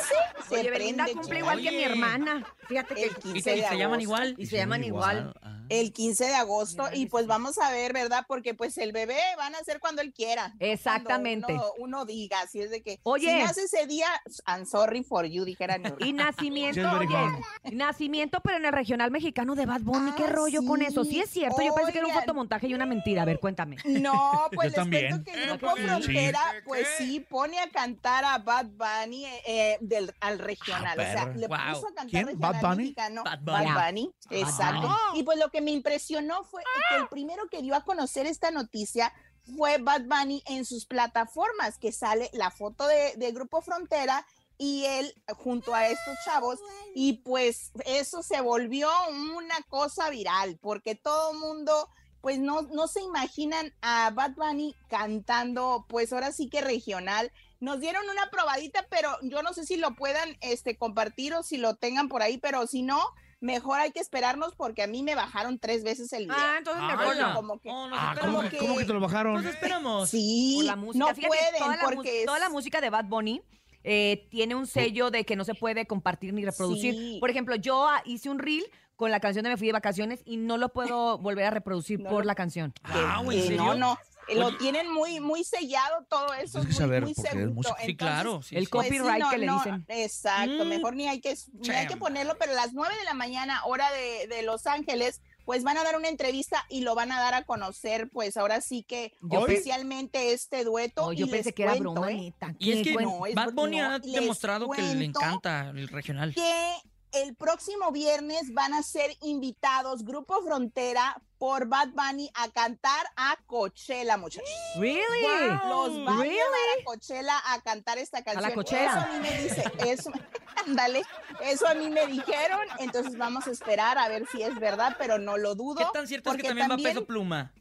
[0.02, 0.16] Sí,
[0.50, 1.38] se Oye, Belinda cumple chica.
[1.40, 1.86] igual que mi Oye.
[1.86, 2.46] hermana.
[2.68, 4.36] Fíjate que El ¿Y, 15 que- y de se llaman igual?
[4.38, 5.34] y se llaman igual.
[5.42, 5.55] Ah.
[5.70, 8.26] El 15 de agosto y pues vamos a ver, ¿verdad?
[8.28, 10.54] Porque pues el bebé van a hacer cuando él quiera.
[10.60, 11.54] Exactamente.
[11.54, 13.30] Uno, uno diga, así es de que Oye.
[13.30, 14.08] si nace ese día,
[14.48, 15.78] I'm sorry for you, dijera.
[16.00, 20.32] Y nacimiento, Sí, oye, nacimiento, pero en el regional mexicano de Bad Bunny, ¿qué Ah,
[20.32, 21.04] rollo con eso?
[21.04, 21.20] Sí sí.
[21.22, 23.22] es cierto, yo pensé que era un fotomontaje y una mentira.
[23.24, 23.78] A ver, cuéntame.
[23.86, 24.12] No,
[24.54, 25.24] pues Yo les también.
[25.24, 25.82] que el Grupo Sí.
[25.84, 31.00] Frontera, pues sí, pone a cantar a Bad Bunny eh, eh, del, al regional.
[31.00, 31.58] Ah, o sea, le Wow.
[31.74, 32.28] puso a cantar ¿Quién?
[32.28, 32.78] regional ¿Bad Bunny?
[32.84, 33.24] mexicano.
[33.24, 33.74] Bad Bad Bunny.
[33.74, 34.82] Bunny, exacto.
[34.88, 35.20] Bunny.
[35.20, 38.52] Y pues lo que me impresionó fue que el primero que dio a conocer esta
[38.52, 39.14] noticia
[39.56, 44.84] fue Bad Bunny en sus plataformas, que sale la foto de, de Grupo Frontera y
[44.84, 46.60] él junto a estos chavos
[46.94, 48.90] y pues eso se volvió
[49.38, 51.90] una cosa viral porque todo mundo
[52.20, 57.32] pues no, no se imaginan a Bad Bunny cantando pues ahora sí que regional.
[57.62, 61.56] Nos dieron una probadita, pero yo no sé si lo puedan este, compartir o si
[61.56, 63.00] lo tengan por ahí, pero si no,
[63.42, 66.36] mejor hay que esperarnos porque a mí me bajaron tres veces el día.
[66.38, 67.34] Ah, entonces Ah, mejor no.
[67.36, 68.16] Como que, Oh, Ah.
[68.20, 69.36] ¿cómo, que, cómo que te lo bajaron?
[69.36, 70.10] Nos esperamos.
[70.10, 71.06] sí, Por la música.
[71.06, 73.42] no Fíjate, pueden toda la, porque es- toda la música de Bad Bunny
[73.84, 76.96] eh, tiene un sello de que no se puede compartir ni reproducir.
[76.96, 77.18] Sí.
[77.20, 80.22] Por ejemplo, yo ah, hice un reel con la canción de Me Fui de Vacaciones
[80.26, 82.74] y no lo puedo volver a reproduccir No por la canción.
[82.84, 83.58] Ah, ¿en que serio?
[83.64, 84.00] no, no.
[84.28, 84.58] Eh, Lo Oye.
[84.58, 86.60] tienen muy, muy sellado todo eso.
[86.60, 87.76] Hay que muy, saber, muy porque es seguro.
[87.86, 88.42] Sí, claro.
[88.42, 88.68] sí, El.
[88.70, 89.86] Pues sí, copyright no, que le no, dicen.
[89.88, 90.68] Exacto, Mm.
[90.68, 93.62] mejor ni hay que ni hay que ponerlo, pero a las 9 de la mañana,
[93.66, 97.20] hora de, de Los Ángeles, pues van a dar una entrevista y lo van a
[97.20, 101.06] dar a conocer, pues ahora sí que Yo oficialmente este dueto.
[101.06, 102.34] Oh, yo y pensé les que era cuento, broma, ¿eh?
[102.58, 103.18] Y es Qué que bueno.
[103.20, 106.34] no, es Bad Bunny no, ha demostrado que le encanta el regional.
[106.34, 106.74] que
[107.16, 113.38] el próximo viernes van a ser invitados Grupo Frontera por Bad Bunny a cantar a
[113.46, 114.50] Coachella, muchachos.
[114.78, 115.22] Really?
[115.68, 116.36] Los va a Really?
[116.36, 118.54] llevar a Coachella a cantar esta canción.
[118.54, 118.92] Coachella.
[118.92, 120.12] Eso a mí me dice, eso,
[120.66, 121.04] ándale,
[121.42, 125.18] eso a mí me dijeron, entonces vamos a esperar a ver si es verdad, pero
[125.18, 125.78] no lo dudo.
[125.78, 127.54] ¿Qué tan cierto es que porque también, va Peso Pluma?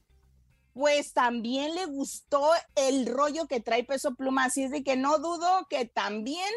[0.72, 5.18] Pues también le gustó el rollo que trae Peso Pluma, así es de que no
[5.18, 6.48] dudo que también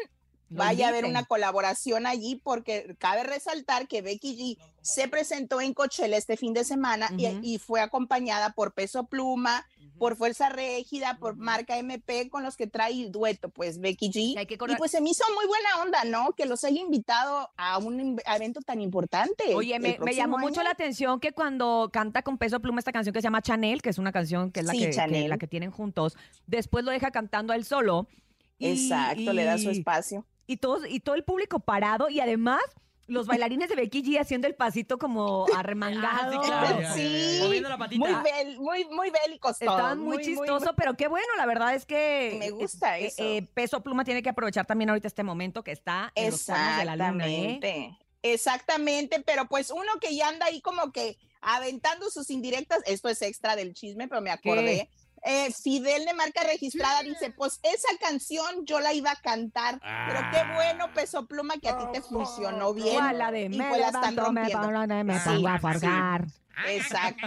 [0.50, 5.74] vaya a haber una colaboración allí porque cabe resaltar que Becky G se presentó en
[5.74, 7.10] Coachella este fin de semana
[7.42, 9.66] y- fue acompañada por Peso Pluma,
[9.98, 14.46] por Fuerza Régida, por Marca MP con los que trae dueto, pues Becky G.
[14.46, 16.32] que y pues se me hizo muy buena onda, ¿no?
[16.32, 19.54] Que los haya invitado a un evento tan importante.
[19.54, 23.12] Oye, el me, llamó mucho la atención que cuando canta con peso pluma esta canción
[23.12, 25.46] que se llama Chanel, que es una canción que es la, Sí, que, la que
[25.48, 28.06] tienen juntos, después lo deja cantando a él solo.
[28.60, 30.24] y- Exacto, le da su espacio.
[30.48, 32.60] Y, todos, y todo el público parado y además
[33.06, 36.40] los bailarines de Becky G haciendo el pasito como arremangado.
[36.50, 36.88] Ah, sí, claro.
[36.94, 38.00] Sí, Moviendo la patita.
[38.00, 39.72] muy, bel- muy, muy bélicos todos.
[39.74, 43.22] Estaban muy, chistosos, pero qué bueno, la verdad es que Me gusta eh, eso.
[43.22, 46.78] eh, Peso Pluma tiene que aprovechar también ahorita este momento que está en los cuernos
[46.78, 47.58] de la luna, ¿eh?
[47.58, 47.98] Exactamente.
[48.22, 53.22] Exactamente, pero pues uno que ya anda ahí como que aventando sus indirectas, esto es
[53.22, 54.88] extra del chisme, pero me acordé.
[55.22, 60.20] Eh, Fidel de marca registrada dice, pues esa canción yo la iba a cantar, pero
[60.30, 62.94] qué bueno Peso Pluma que a ti te funcionó bien.
[62.96, 63.18] ¿Cuál?
[63.18, 64.86] la de y me pues levanto, me rompiendo.
[64.86, 65.86] pongo, me Sí, pongo a sí.
[66.66, 67.26] Exacto.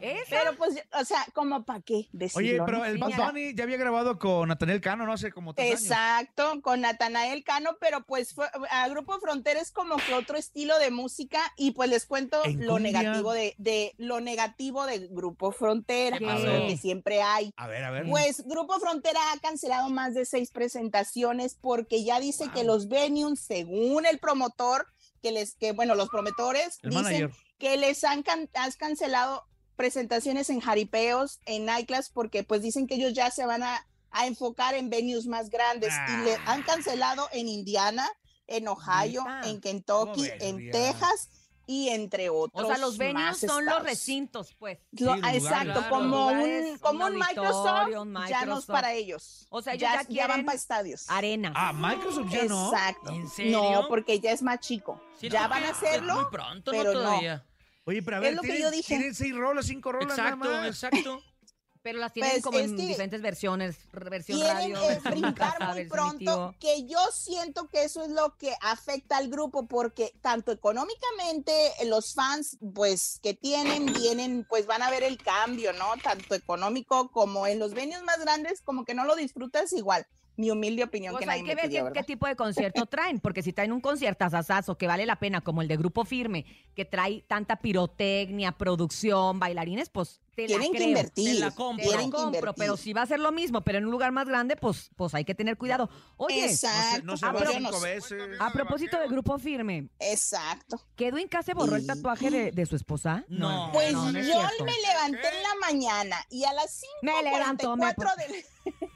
[0.00, 0.24] Esa.
[0.30, 2.38] Pero pues, o sea, como para qué decirlo.
[2.38, 5.68] Oye, pero el Bad Bunny ya había grabado con Nathaniel Cano, no hace como tres
[5.68, 5.82] años.
[5.82, 10.78] Exacto, con Natanael Cano, pero pues fue, a Grupo Frontera es como que otro estilo
[10.78, 15.52] de música y pues les cuento En lo negativo de, de lo negativo de Grupo
[15.52, 17.52] Frontera, que siempre hay.
[17.56, 18.06] A ver, a ver.
[18.08, 23.40] Pues Grupo Frontera ha cancelado más de seis presentaciones porque ya dice que los venues,
[23.40, 24.86] según el promotor,
[25.22, 27.30] que les, que bueno, los promotores El dicen manager.
[27.64, 32.96] Que les han can- has cancelado presentaciones en jaripeos, en nightclubs, porque pues dicen que
[32.96, 37.26] ellos ya se van a, a enfocar en venues más grandes y le han cancelado
[37.32, 38.06] en Indiana,
[38.46, 41.30] en Ohio, en Kentucky, ¿Cómo en Texas
[41.66, 42.62] y entre otros.
[42.64, 44.78] O sea, los venues son los recintos, pues.
[44.92, 45.88] Lo- Sí, lugar, exacto, claro.
[45.88, 47.88] como Lugares, un, como un un Microsoft,
[48.28, 49.46] ya no es para ellos.
[49.48, 51.06] O sea, ellos ya, ya ya van para estadios.
[51.08, 51.54] Arena.
[51.56, 52.70] Ah, Microsoft ya no.
[52.70, 53.10] Exacto.
[53.12, 53.58] ¿En serio?
[53.58, 55.00] No, porque ya es más chico.
[55.18, 56.14] Sí, ya no, van a hacerlo.
[56.16, 57.42] Muy pronto, pero no no.
[57.86, 58.88] Oye, pero a Es ver, lo que tienen, yo dije.
[58.96, 60.66] tienen seis rolas, cinco rolas nada Exacto, más.
[60.68, 61.22] exacto.
[61.82, 63.76] Pero las tienen Pues, como es en que diferentes versiones.
[63.92, 68.38] Versión Quieren radio, eh, brincar casa, muy pronto, que yo siento que eso es lo
[68.38, 74.64] que afecta al grupo, porque tanto económicamente eh, los fans, pues, que tienen, vienen, pues
[74.64, 75.88] van a ver el cambio, ¿no?
[76.02, 80.06] Tanto económico como en los venues más grandes, como que no lo disfrutas igual.
[80.36, 83.42] Mi humilde opinión que hay nadie que ver pidió, qué, tipo de concierto traen, porque
[83.42, 86.44] si traen un conciertazazazo que vale la pena, como el de Grupo Firme,
[86.74, 90.88] que trae tanta pirotecnia, producción, bailarines, pues te la Tienen que creo.
[90.88, 91.34] invertir.
[91.34, 91.84] Te la Te compro.
[91.84, 92.54] la Tienen que compro, invertir.
[92.58, 95.14] pero si va a ser lo mismo, pero en un lugar más grande, pues, pues
[95.14, 95.88] hay que tener cuidado.
[96.16, 97.04] Oye, Exacto.
[97.04, 98.22] No se Ah, va pero- cinco veces.
[98.40, 100.80] a propósito de Grupo Firme, Exacto.
[100.96, 103.24] ¿quedó en casa borró el tatuaje de, de su esposa?
[103.28, 103.70] No.
[103.72, 107.76] Pues no, no es yo me levanté en la mañana y a las Me levanto,
[107.76, 108.44] me 5.44 de,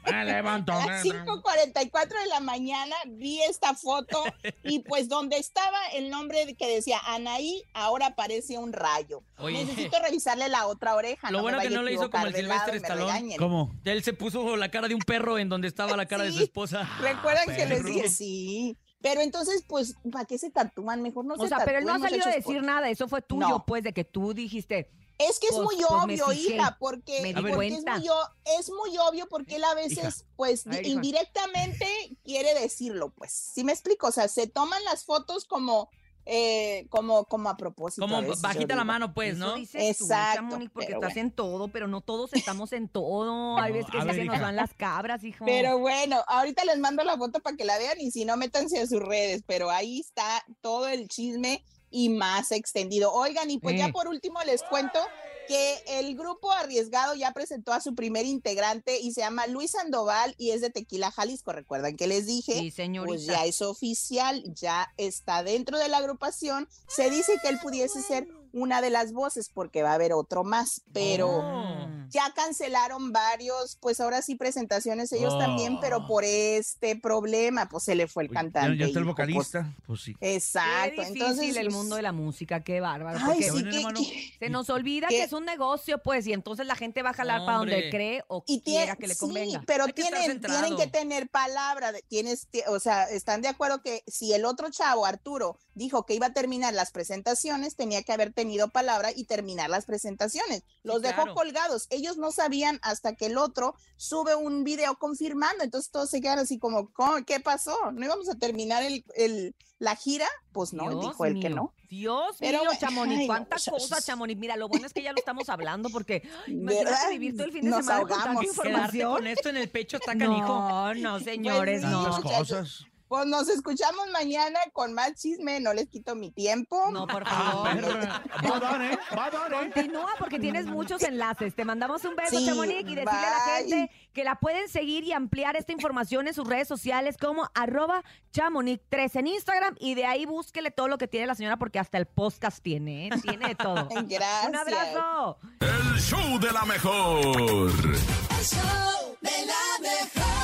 [0.05, 4.23] Me a las 5.44 de la mañana vi esta foto
[4.63, 9.21] y pues donde estaba el nombre que decía Anaí, ahora aparece un rayo.
[9.37, 9.63] Oye.
[9.63, 11.28] Necesito revisarle la otra oreja.
[11.31, 13.37] Lo no bueno que no le hizo como el Silvestre regañen.
[13.37, 13.73] ¿Cómo?
[13.85, 16.39] Él se puso la cara de un perro en donde estaba la cara de su
[16.43, 16.89] esposa.
[17.01, 18.77] ¿Recuerdan que les dije sí?
[19.01, 21.01] Pero entonces, pues, ¿para qué se tatúan?
[21.01, 23.07] Mejor no O se sea, pero él no ha salido a decir por- nada, eso
[23.07, 23.65] fue tuyo, No.
[23.65, 24.89] pues, de que tú dijiste,
[25.21, 27.97] Es que es Pues- muy pues obvio, hija, porque, porque es, cuenta.
[27.97, 31.85] muy, o- es muy obvio porque él a veces, pues, A ver, indirectamente
[32.23, 33.33] quiere decirlo, pues.
[33.33, 34.07] ¿Sí me explico?
[34.07, 35.89] O sea, se toman las fotos como
[36.31, 38.03] eh, como, como a propósito.
[38.03, 39.55] Como a veces, yo bajita la mano, pues, Eso ¿no?
[39.55, 41.21] tú, Exacto, Chamonix, porque estás bueno.
[41.21, 43.57] en todo, pero no todos estamos en todo.
[43.57, 45.43] Hay veces que sí se nos van las cabras, hijo.
[45.45, 48.79] Pero bueno, ahorita les mando la foto para que la vean y si no, métanse
[48.79, 53.11] a sus redes, pero ahí está todo el chisme y más extendido.
[53.11, 54.99] Oigan, y pues ya por último les cuento
[55.49, 60.35] que el grupo Arriesgado ya presentó a su primer integrante y se llama Luis Sandoval
[60.37, 61.51] y es de Tequila, Jalisco.
[61.51, 63.07] Recuerdan que les dije, Sí, señorita.
[63.09, 66.69] pues ya es oficial, ya está dentro de la agrupación.
[66.87, 70.43] Se dice que él pudiese ser una de las voces porque va a haber otro
[70.43, 71.87] más, pero Oh.
[72.09, 75.79] ya cancelaron varios, pues ahora sí presentaciones ellos también, Oh.
[75.81, 78.77] pero por este problema, pues se le fue el Ya, cantante.
[78.77, 79.73] ya está el pues, vocalista.
[79.85, 80.15] Pues sí.
[80.21, 83.19] exacto, Qué difícil entonces el pues, mundo de la música, qué bárbaro.
[83.21, 86.65] Ay, sí, que- que- se nos olvida que- que es un negocio, pues, y entonces
[86.65, 89.19] la gente va a jalar para donde cree o y quiera tiene, que le sí,
[89.19, 89.63] convenga.
[89.67, 93.47] pero Hay que tienen, tienen que tener palabra, de- tienes, ti- o sea, están de
[93.49, 98.03] acuerdo que si el otro chavo, Arturo, dijo que iba a terminar las presentaciones, tenía
[98.03, 100.63] que haber tenido palabra y terminar las presentaciones.
[100.83, 101.33] Los dejó claro.
[101.35, 101.87] colgados.
[101.89, 105.63] Ellos no sabían hasta que el otro sube un video confirmando.
[105.65, 107.23] Entonces todos se quedan así como, "¿Cómo?
[107.25, 107.75] ¿qué pasó?
[107.91, 110.27] ¿No íbamos a terminar el, el- la gira?
[110.53, 111.73] Pues no, Dios dijo él que mío, no.
[111.89, 114.39] Dios Pero mío, Chamonix, cuántas cosas, Chamonix.
[114.39, 117.09] Mira, lo bueno es que ya lo estamos hablando porque imagínate ¿Verdad?
[117.09, 118.23] vivir todo el fin de Nos semana con tanta.
[118.31, 119.11] Quedarte información.
[119.11, 120.47] con esto en el pecho está canijo.
[120.47, 122.21] No, no, señores, Pues no.
[122.21, 122.85] Cosas.
[123.09, 126.91] Pues nos escuchamos mañana con más chisme, no les quito mi tiempo.
[126.91, 127.67] No, por Ah, favor.
[127.67, 128.99] Va a dar, ¿eh?
[129.17, 129.57] Va a dar, ¿eh?
[129.73, 131.55] Continúa porque tienes muchos enlaces.
[131.55, 135.03] Te mandamos un beso, Sí, Chamonix, y decirle a la gente que la pueden seguir
[135.05, 140.05] y ampliar esta información en sus redes sociales como arroba chamonix3 en Instagram y de
[140.05, 143.09] ahí búsquele todo lo que tiene la señora porque hasta el podcast tiene, ¿eh?
[143.23, 143.87] Tiene de todo.
[144.07, 144.49] Gracias.
[144.49, 145.39] Un abrazo.
[145.61, 147.17] El show de la mejor.
[147.17, 150.38] El show de la mejor.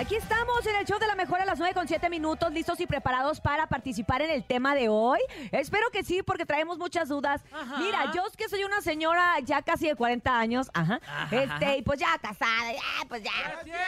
[0.00, 2.78] Aquí estamos en el show de la mejor a las 9 con 7 minutos, listos
[2.78, 5.18] y preparados para participar en el tema de hoy.
[5.50, 7.42] Espero que sí, porque traemos muchas dudas.
[7.52, 7.78] Ajá.
[7.78, 11.36] Mira, yo es que soy una señora ya casi de 40 años, ajá, Ajá.
[11.36, 13.32] este, y pues ya casada, ya, pues ya.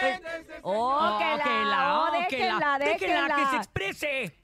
[0.01, 0.21] Pues,
[0.63, 4.37] oh, que la, que la, oh, oh, que déjenla, la, déjenla que se exprese.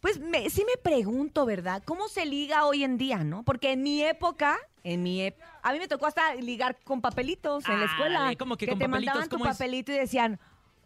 [0.00, 1.84] Pues me- sí me pregunto, ¿verdad?
[1.86, 3.44] ¿Cómo se liga hoy en día, no?
[3.44, 7.64] Porque en mi época, en mi ep- a mí me tocó hasta ligar con papelitos
[7.68, 8.18] en la escuela.
[8.18, 9.14] Ándale, ¿cómo que con te papelitos?
[9.14, 10.40] mandaban tu papelito y decían,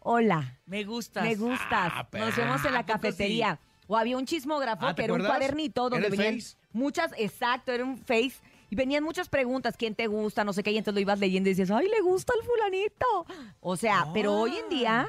[0.09, 1.23] hola, Me gustas.
[1.23, 1.91] me gustas.
[1.93, 3.59] Ah, Nos vemos en la ¿A poco cafetería.
[3.87, 6.57] O había un chismógrafo Ah, ¿te que era un cuadernito donde ¿Era el venían Face?
[6.73, 8.33] muchas, exacto, era un face.
[8.69, 10.43] Y venían muchas preguntas, ¿quién te gusta?
[10.43, 13.25] No sé qué, y entonces lo ibas leyendo y decías, ¡ay, le gusta el fulanito!
[13.61, 15.07] O sea, pero hoy en día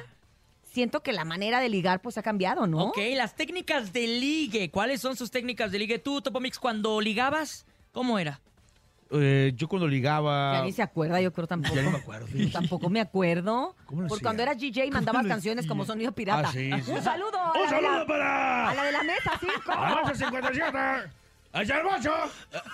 [0.62, 2.84] siento que la manera de ligar pues ha cambiado, ¿no?
[2.84, 4.70] Ok, las técnicas de ligue.
[4.70, 5.98] ¿Cuáles son sus técnicas de ligue?
[5.98, 8.40] Tú, Topomix, cuando ligabas, ¿cómo era?
[9.10, 10.52] Eh, yo cuando ligaba.
[10.58, 11.74] Ya ni se acuerda, yo creo tampoco.
[11.74, 12.26] Ya ni me acuerdo.
[12.26, 12.52] fíjate.
[12.52, 13.74] Tampoco me acuerdo.
[13.86, 14.26] ¿Cómo lo Porque hacía?
[14.26, 16.48] cuando eras DJ mandabas canciones como sonido pirata.
[16.48, 16.90] Ah, sí, sí.
[16.90, 18.68] Un saludo a ¡Un la, de la- saludo para!
[18.70, 19.72] a la de la mesa 5.
[19.72, 20.78] ¡Avance 57!
[21.52, 22.12] ¡Allá el bocho!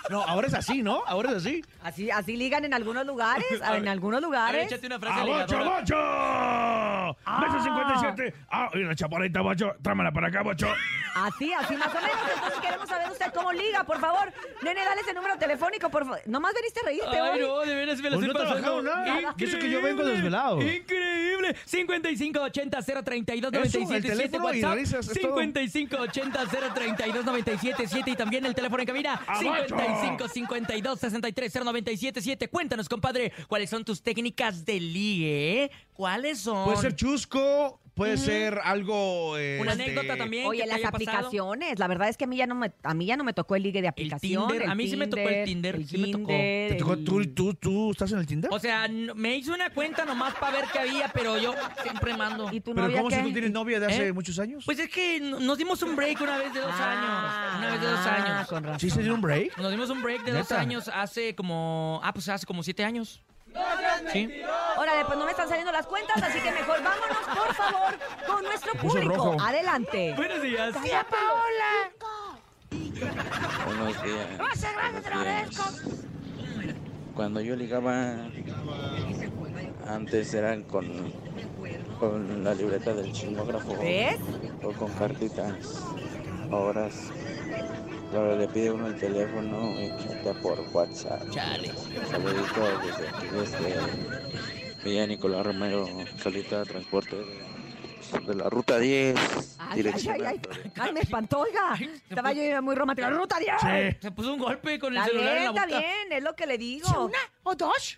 [0.09, 1.01] No, ahora es así, ¿no?
[1.07, 1.63] Ahora es así.
[1.81, 4.65] Así, así ligan en algunos lugares, en algunos A ver, lugares.
[4.71, 5.79] échate una frase ¡A bocho, ligadora.
[5.79, 7.17] bocho!
[7.41, 8.33] ¡Mesa 57!
[8.51, 9.73] ¡Ah, y una chaparrita, bocho!
[9.81, 10.67] ¡Trámala para acá, bocho!
[11.15, 12.11] Así, así más o menos.
[12.35, 14.33] Entonces queremos saber usted cómo liga, por favor.
[14.61, 16.19] Nene, dale ese número telefónico, por favor.
[16.25, 17.47] Nomás veniste a reírte Ay, hoy.
[17.47, 18.81] no, de veras me la Pues estoy no he pasando.
[18.81, 18.81] trabajado
[19.21, 19.35] nada.
[19.37, 20.61] Y eso que yo vengo desvelado.
[20.61, 21.55] Increíble.
[21.65, 24.77] 5580 032 Eso, el 977 teléfono y WhatsApp.
[24.77, 25.39] risas, es todo.
[25.39, 29.21] 5580 032 977 y también el teléfono en cabina.
[29.27, 29.75] ¡Abacho!
[29.75, 32.47] 55 52 63 0977.
[32.49, 35.71] Cuéntanos, compadre, ¿cuáles son tus técnicas de ligue?
[35.93, 36.65] ¿Cuáles son?
[36.65, 39.31] Puede ser chusco, puede ser algo.
[39.31, 39.39] Una
[39.71, 40.45] este, anécdota también.
[40.45, 41.17] Oye, que te las haya pasado.
[41.17, 43.33] aplicaciones, la verdad es que a mí ya no me, a mí ya no me
[43.33, 44.47] tocó el ligue de aplicación.
[44.47, 46.27] Tinder, el a mí sí me tocó el Tinder, el sí me tocó.
[46.27, 48.51] Tinder, ¿Te tocó- el- tú, tú, tú estás en el Tinder?
[48.53, 52.15] O sea, n- me hice una cuenta nomás para ver qué había, pero yo siempre
[52.15, 52.51] mando.
[52.51, 53.23] ¿Y tu ¿Pero novia cómo si qué?
[53.23, 54.13] tú tienes novia de hace ¿Eh?
[54.13, 54.63] muchos años?
[54.65, 57.59] Pues es que n- nos dimos un break una vez de dos Ah, años.
[57.59, 58.47] Una vez de dos años.
[58.47, 58.79] con razón.
[58.79, 59.57] ¿Sí se dio un break?
[59.57, 60.59] Nos dimos un break de dos ¿Neta?
[60.59, 62.01] años hace como.
[62.03, 63.23] Ah, pues hace como siete años.
[64.11, 64.41] Sí.
[64.77, 67.95] Órale, pues no me están saliendo las cuentas, así que mejor vámonos, por favor,
[68.27, 69.37] con nuestro público.
[69.39, 70.13] Adelante.
[70.15, 70.73] Buenos días.
[70.73, 71.05] Buenos días.
[73.65, 74.27] Buenos días.
[77.15, 78.15] Cuando yo ligaba,
[79.87, 81.13] antes eran con,
[81.99, 84.17] con la libreta del chismógrafo ¿Ves?
[84.63, 85.81] o con cartitas.
[86.51, 86.89] Ahora,
[88.15, 91.29] ahora le pide uno el teléfono y chatea por WhatsApp.
[91.29, 91.71] Chale.
[92.09, 95.87] Saluditos desde aquí, desde Villa Nicolás Romero,
[96.17, 99.15] salita de transporte de, de la ruta 10,
[99.57, 100.41] Ay, dirección ay, ay,
[100.79, 101.77] ay, me espantó, oiga.
[102.09, 103.09] Estaba yo muy romántica.
[103.09, 103.53] ¡Ruta 10!
[103.61, 103.97] Sí.
[104.01, 105.79] Se puso un golpe con el Está celular bien, en la está boca.
[105.79, 107.11] bien, es lo que le digo.
[107.43, 107.97] ¿O dos?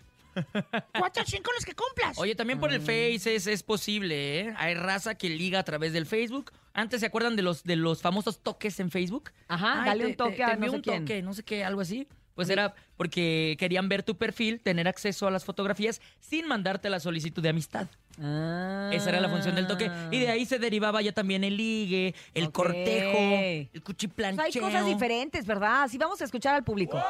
[0.98, 2.18] Cuatro, cinco los que cumplas.
[2.18, 4.54] Oye, también por el Face es, es posible, ¿eh?
[4.56, 6.52] Hay raza que liga a través del Facebook.
[6.72, 9.30] Antes se acuerdan de los de los famosos toques en Facebook.
[9.48, 11.04] Ajá, dale un toque a no envió sé un quién.
[11.04, 12.06] toque, no sé qué, algo así.
[12.34, 17.00] Pues era porque querían ver tu perfil, tener acceso a las fotografías sin mandarte la
[17.00, 17.88] solicitud de amistad.
[18.18, 19.90] Esa era la función del toque.
[20.10, 24.44] Y de ahí se derivaba ya también el ligue, el cortejo, el Pues cuchiplancheo.
[24.44, 25.84] hay cosas diferentes, ¿verdad?
[25.84, 27.00] Así vamos a escuchar al público.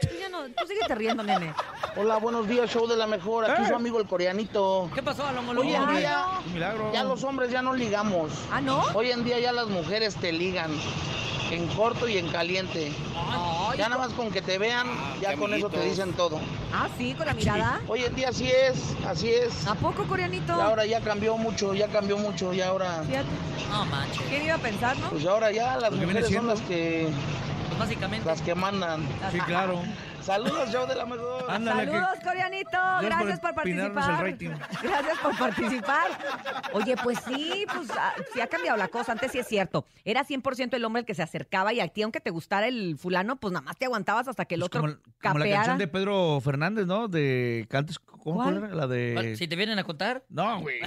[0.00, 1.52] Sí, ya no, tú síguete riendo, nene.
[1.96, 3.50] Hola, buenos días, show de la mejor.
[3.50, 3.68] Aquí Eh.
[3.68, 4.88] su amigo el coreanito.
[4.94, 5.50] ¿Qué pasó, Alonso?
[5.60, 6.92] Hoy en día, milagro.
[6.92, 8.30] ya los hombres ya no ligamos.
[8.52, 8.80] ¿Ah, no?
[8.94, 10.70] Hoy en día ya las mujeres te ligan.
[11.50, 12.92] En corto y en caliente.
[13.78, 14.86] ya nada más con que te vean,
[15.20, 16.38] ya con eso te dicen todo.
[16.74, 17.80] Ah, sí, con la mirada.
[17.88, 19.66] Hoy en día así es, así es.
[19.66, 20.27] ¿A poco, coreanito?
[20.32, 23.02] Y ahora ya cambió mucho, ya cambió mucho, y ahora...
[23.06, 23.28] Fíjate.
[23.70, 24.22] No manches.
[24.28, 25.10] ¿Quién iba a pensar, no?
[25.10, 27.08] Pues ahora ya las mujeres son las que...
[27.68, 28.26] Pues básicamente.
[28.26, 29.06] Las que mandan.
[29.30, 29.82] Sí, claro.
[30.28, 31.46] Saludos, show de la mejor.
[31.48, 32.78] Ándale, que- Saludos, coreanito.
[33.00, 34.10] Gracias por participar.
[34.26, 34.50] el rating.
[34.82, 36.06] Gracias por participar.
[36.74, 39.12] Oye, pues sí, pues ah, sí ha cambiado la cosa.
[39.12, 39.86] Antes sí es cierto.
[40.04, 42.98] Era 100% el hombre el que se acercaba y a ti, aunque te gustara el
[42.98, 45.88] fulano, pues nada más te aguantabas hasta que el otro Como, como la canción de
[45.88, 47.08] Pedro Fernández, ¿no?
[47.08, 48.58] De cantes, ¿cómo ¿Cuál?
[48.58, 48.68] era?
[48.74, 49.34] La de...
[49.34, 50.24] Si te vienen a contar.
[50.28, 50.80] No, güey.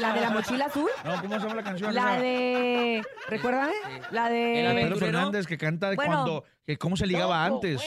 [0.00, 0.90] ¿La de la mochila azul?
[1.04, 1.94] No, ¿cómo se llama la canción?
[1.94, 2.22] La esa?
[2.22, 3.02] de...
[3.28, 3.74] ¿Recuérdame?
[4.10, 4.72] La de...
[4.74, 6.12] Pedro Fernández que canta de Bueno.
[6.12, 6.44] cuando...
[6.66, 7.80] Que ¿Cómo se ligaba antes?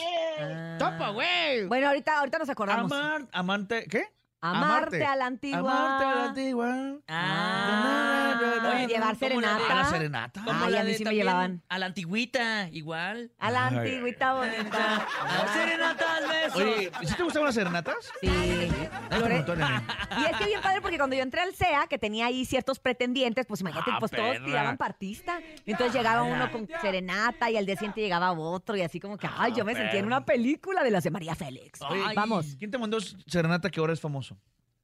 [0.78, 1.66] ¡Topa, güey!
[1.68, 2.92] Bueno, ahorita, ahorita nos acordamos.
[2.92, 4.06] Amar, amante, ¿qué?
[4.42, 5.60] Amarte a la antigua.
[5.60, 6.76] Amarte a la antigua.
[7.08, 9.72] Ah, Oye, llevar la serenata.
[9.72, 10.42] ¿A la serenata?
[10.46, 11.62] Como Ay, la a mí de sí me llevaban.
[11.68, 13.32] A la antigüita, igual.
[13.38, 13.78] A la Ay.
[13.78, 15.06] antigüita bonita.
[15.24, 16.58] A serenata al beso.
[16.58, 17.96] Oye, ¿sí te gustaban las serenatas?
[18.22, 18.28] Sí.
[18.28, 22.80] Y es que bien padre porque cuando yo entré al CEA, que tenía ahí ciertos
[22.80, 25.40] pretendientes, pues imagínate, Ah, pues todos tiraban partista.
[25.66, 29.28] Entonces llegaba uno con serenata y al día siguiente llegaba otro y así como que,
[29.36, 31.80] ay, yo me sentía en una película de las de María Félix.
[32.16, 32.56] Vamos.
[32.58, 34.29] ¿Quién te mandó serenata que ahora es famoso?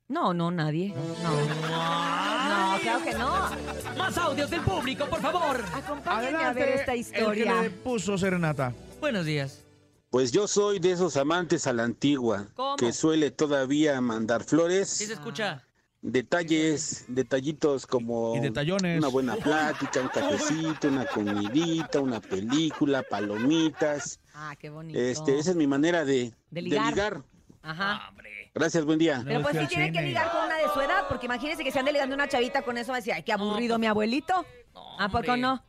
[0.07, 0.93] No, no, nadie.
[1.23, 1.31] No.
[2.73, 3.95] No, claro que no.
[3.97, 5.63] Más audios del público, por favor.
[5.73, 7.61] Acompáñenme a ver esta El que historia.
[7.63, 8.73] le puso serenata.
[8.99, 9.63] Buenos días.
[10.09, 12.75] Pues yo soy de esos amantes a la antigua, ¿Cómo?
[12.77, 15.61] que suele todavía mandar ¿Sí flores, se escucha?
[16.01, 18.99] detalles, detallitos como Y detallones.
[18.99, 24.19] una buena plática, un cafecito, una comidita, una película, palomitas.
[24.33, 24.97] Ah, qué bonito.
[24.97, 27.23] Este, esa es mi manera de, De de ligar.
[27.65, 28.11] Ajá.
[28.53, 29.21] Gracias, buen día.
[29.25, 31.79] Pero pues sí tienen que ligar con una de su edad, porque imagínense que se
[31.79, 34.45] ande ligando una chavita con eso, va a decir, ay, qué aburrido mi abuelito.
[34.97, 35.63] ¿A poco no?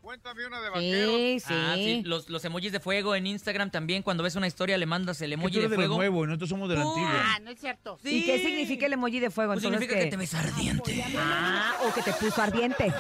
[0.77, 1.55] Sí, sí.
[1.55, 4.03] Ah, sí, los, los emojis de fuego en Instagram también.
[4.03, 5.97] Cuando ves una historia le mandas el emoji tú de eres de fuego.
[5.97, 7.23] nuevo y nosotros somos de antigua.
[7.25, 7.99] Ah, no es cierto.
[8.05, 9.53] ¿Y qué significa el emoji de fuego?
[9.53, 11.05] Pues Entonces, significa que te ves ardiente.
[11.19, 12.93] Ah, o que te puso ardiente.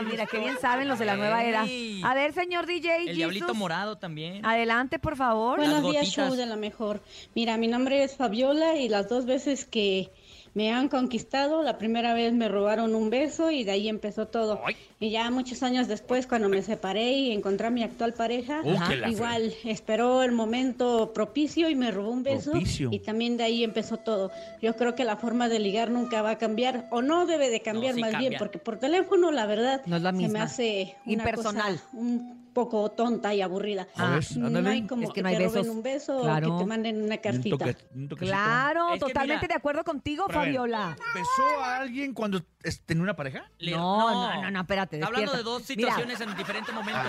[0.00, 1.62] Ah, mira, qué bien saben los de la nueva era.
[1.62, 4.44] A ver, señor DJ El diablito Jesus, morado también.
[4.44, 5.58] Adelante, por favor.
[5.58, 7.02] Buenos días, show de la mejor.
[7.34, 10.10] Mira, mi nombre es Fabiola y las dos veces que
[10.52, 14.60] me han conquistado, la primera vez me robaron un beso y de ahí empezó todo.
[14.98, 19.08] Y ya muchos años después, cuando me separé y encontré a mi actual pareja, Uh,
[19.08, 22.50] igual esperó el momento propicio y me robó un beso.
[22.50, 22.88] Propicio.
[22.92, 24.30] Y también de ahí empezó todo.
[24.60, 27.60] Yo creo que la forma de ligar nunca va a cambiar, o no debe de
[27.60, 28.28] cambiar No, sí más cambia.
[28.30, 31.74] bien, porque por teléfono, la verdad, No es la se me hace una Impersonal.
[31.74, 33.86] cosa un poco tonta y aburrida.
[33.96, 35.74] A ver, no hay como Es que que, no hay te roben besos.
[35.76, 36.56] un beso o Claro.
[36.56, 37.56] que te manden una Un, cartita.
[37.66, 38.08] toque- un.
[38.08, 40.96] Claro, Es que totalmente mira- de acuerdo contigo, Pero a ver, Fabiola.
[41.14, 42.42] ¿Besó a alguien cuando
[42.84, 43.50] tenía una pareja?
[43.58, 45.90] Le- No, no, no, no, espérate, Está hablando de dos Mira.
[45.94, 47.00] situaciones en diferente momento.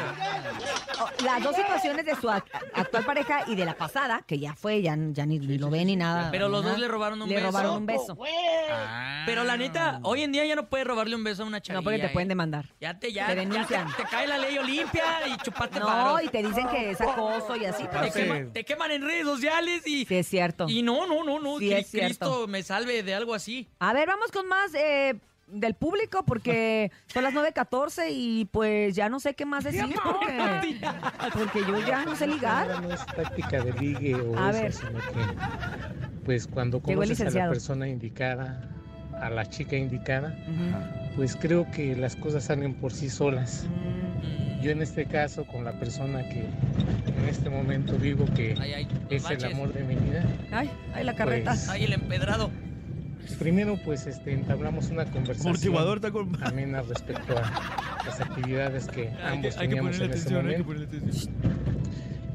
[1.00, 2.44] Oh, Las dos situaciones de su ac-
[2.74, 5.96] actual pareja y de la pasada, que ya fue, ya, ya ni lo ve ni
[5.96, 6.30] nada.
[6.32, 6.72] Pero los nada.
[6.74, 7.48] dos le robaron un Le beso.
[7.48, 8.18] robaron un beso.
[9.26, 10.00] Pero la neta, Ah.
[10.04, 11.80] hoy en día ya no puedes robarle un beso a una chavilla.
[11.82, 12.10] No, porque te ¿eh?
[12.10, 12.66] pueden demandar.
[12.80, 13.88] Ya te, ya, Te ya denuncian.
[13.96, 17.56] te, te cae la ley Olimpia y chupate No, y te dicen que es acoso
[17.56, 17.84] y así.
[17.84, 20.06] Te, pero- queman, te queman en redes sociales y...
[20.06, 20.66] Sí, es cierto.
[20.70, 21.60] Y no, no, no, no.
[21.60, 22.08] Sí, es cierto.
[22.08, 23.68] Cristo me salve de algo así.
[23.80, 25.16] A ver, vamos con más eh,
[25.52, 30.82] del público porque son las 9.14 y pues ya no sé qué más decir porque,
[31.34, 32.82] porque yo ya no sé ligar.
[32.82, 34.74] No es táctica de ligue o A eso, ver.
[34.74, 35.36] sino que,
[36.26, 38.70] pues cuando conoces a la persona indicada,
[39.20, 40.36] a la chica indicada,
[41.16, 43.66] pues creo que las cosas salen por sí solas.
[43.68, 44.62] Mm.
[44.62, 48.88] Yo en este caso, con la persona que en este momento vivo, que Ay, ay,
[49.10, 51.52] es el amor de mi vida, Ay, ay, la carreta.
[51.52, 52.52] Pues, Ay, el empedrado.
[53.40, 56.44] Primero pues este, entablamos una conversación con...
[56.44, 57.42] amena respecto a
[58.06, 61.30] las actividades que ambos que, hay que teníamos en ese atención, hay que momento.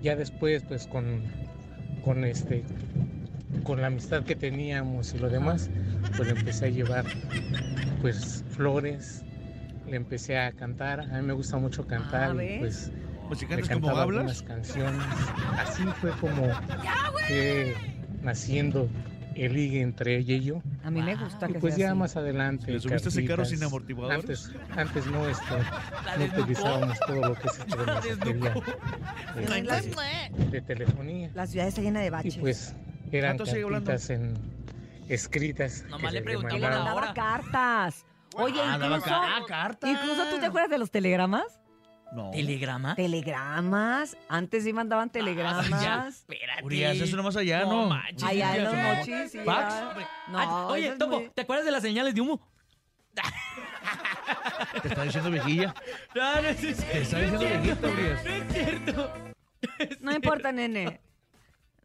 [0.03, 1.23] ya después pues con
[2.05, 2.65] con este
[3.65, 5.71] con la amistad que teníamos y lo demás
[6.17, 7.05] pues le empecé a llevar
[8.01, 9.25] pues flores
[9.89, 11.01] le empecé a cantar.
[11.01, 12.91] A mí me gusta mucho cantar Ah, y pues
[13.29, 14.19] Pues si le cantas como cantaba hablas.
[14.19, 15.03] algunas canciones.
[15.59, 16.49] Así fue como
[17.29, 17.75] que
[18.23, 18.89] naciendo
[19.37, 20.63] el ligue entre ella y yo.
[20.85, 21.99] A mí me gusta Y que pues sea ya así.
[21.99, 22.71] más adelante.
[22.73, 23.69] ¿Le subiste ese carro sin cartitas.
[23.69, 24.47] amortiguadores?
[24.49, 25.45] Antes, antes no, este,
[26.19, 28.55] no utilizábamos todo lo que es esto de mensajería,
[29.79, 31.31] este, de telefonía.
[31.35, 32.37] La ciudad está llena de Y baches.
[32.39, 32.75] pues
[33.13, 34.35] eran cartitas en
[35.09, 35.85] escritas.
[35.89, 38.05] Nomás le mandaba cartas.
[38.39, 39.89] Oye, Ah, incluso, ah, cartas.
[39.91, 41.61] incluso tú te acuerdas de los telegramas?
[42.13, 42.31] No.
[42.31, 42.95] ¿Telegrama?
[42.95, 44.17] Telegramas.
[44.29, 45.67] Antes sí mandaban telegramas.
[45.73, 46.65] Ah, ya, espérate.
[46.65, 47.87] Urias, eso nomás allá, ¿no?
[47.89, 48.95] manches, Allá en los Cintia.
[48.95, 49.33] mochis.
[49.33, 49.75] sí, ¿Fax?
[50.29, 52.41] No, Ah, Oye, Topo, muy- ¿te acuerdas de las señales de humo?
[54.83, 55.75] Te está diciendo viejilla.
[56.15, 56.83] No, no es cierto.
[56.93, 58.25] Te está diciendo viejita, Urias.
[58.25, 59.13] No es cierto.
[60.01, 61.01] No importa, nene.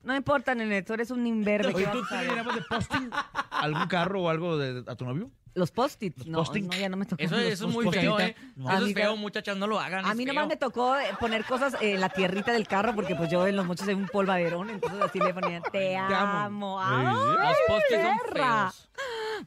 [0.04, 0.82] No importa, nene.
[0.84, 1.74] Tú eres un imberbe.
[1.74, 3.10] Oye, ¿qué ¿tú te llamas de posting
[3.50, 5.32] algún carro o algo de, a tu novio?
[5.54, 6.26] Los post-its.
[6.28, 7.22] No, no, ya no me tocó.
[7.22, 8.04] Eso, es muy post-its.
[8.04, 8.36] feo, ¿eh?
[8.56, 8.72] No.
[8.72, 10.06] Eso es feo, muchachas, no lo hagan.
[10.06, 13.30] A mí nomás me tocó eh, poner cosas en la tierrita del carro porque pues
[13.30, 16.80] yo en los mochos hay un polvaderón, entonces así le ponían te amo.
[16.80, 16.82] amo.
[16.82, 18.90] ¡Ay, Los postes son feos.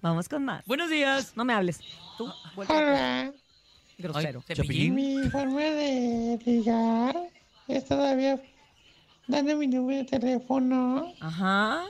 [0.02, 0.64] Vamos con más.
[0.66, 1.32] Buenos días.
[1.36, 1.80] No me hables.
[2.18, 2.74] Tú, vuelve.
[2.74, 3.32] Hola,
[3.98, 4.42] Grosero.
[4.48, 4.94] Ay, Cepillín.
[4.94, 7.16] mi forma de ligar
[7.68, 8.40] es todavía
[9.26, 11.84] dando mi número de teléfono Ajá.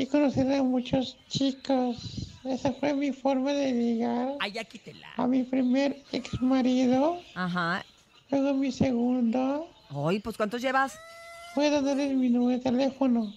[0.00, 2.28] Y conocer a muchos chicos.
[2.44, 5.08] Esa fue mi forma de ligar Ay, ya quítela.
[5.16, 7.84] a mi primer ex marido, Ajá.
[8.30, 9.68] luego mi segundo.
[9.90, 10.98] Ay, pues ¿cuántos llevas?
[11.54, 13.32] Fue dándoles mi número de teléfono.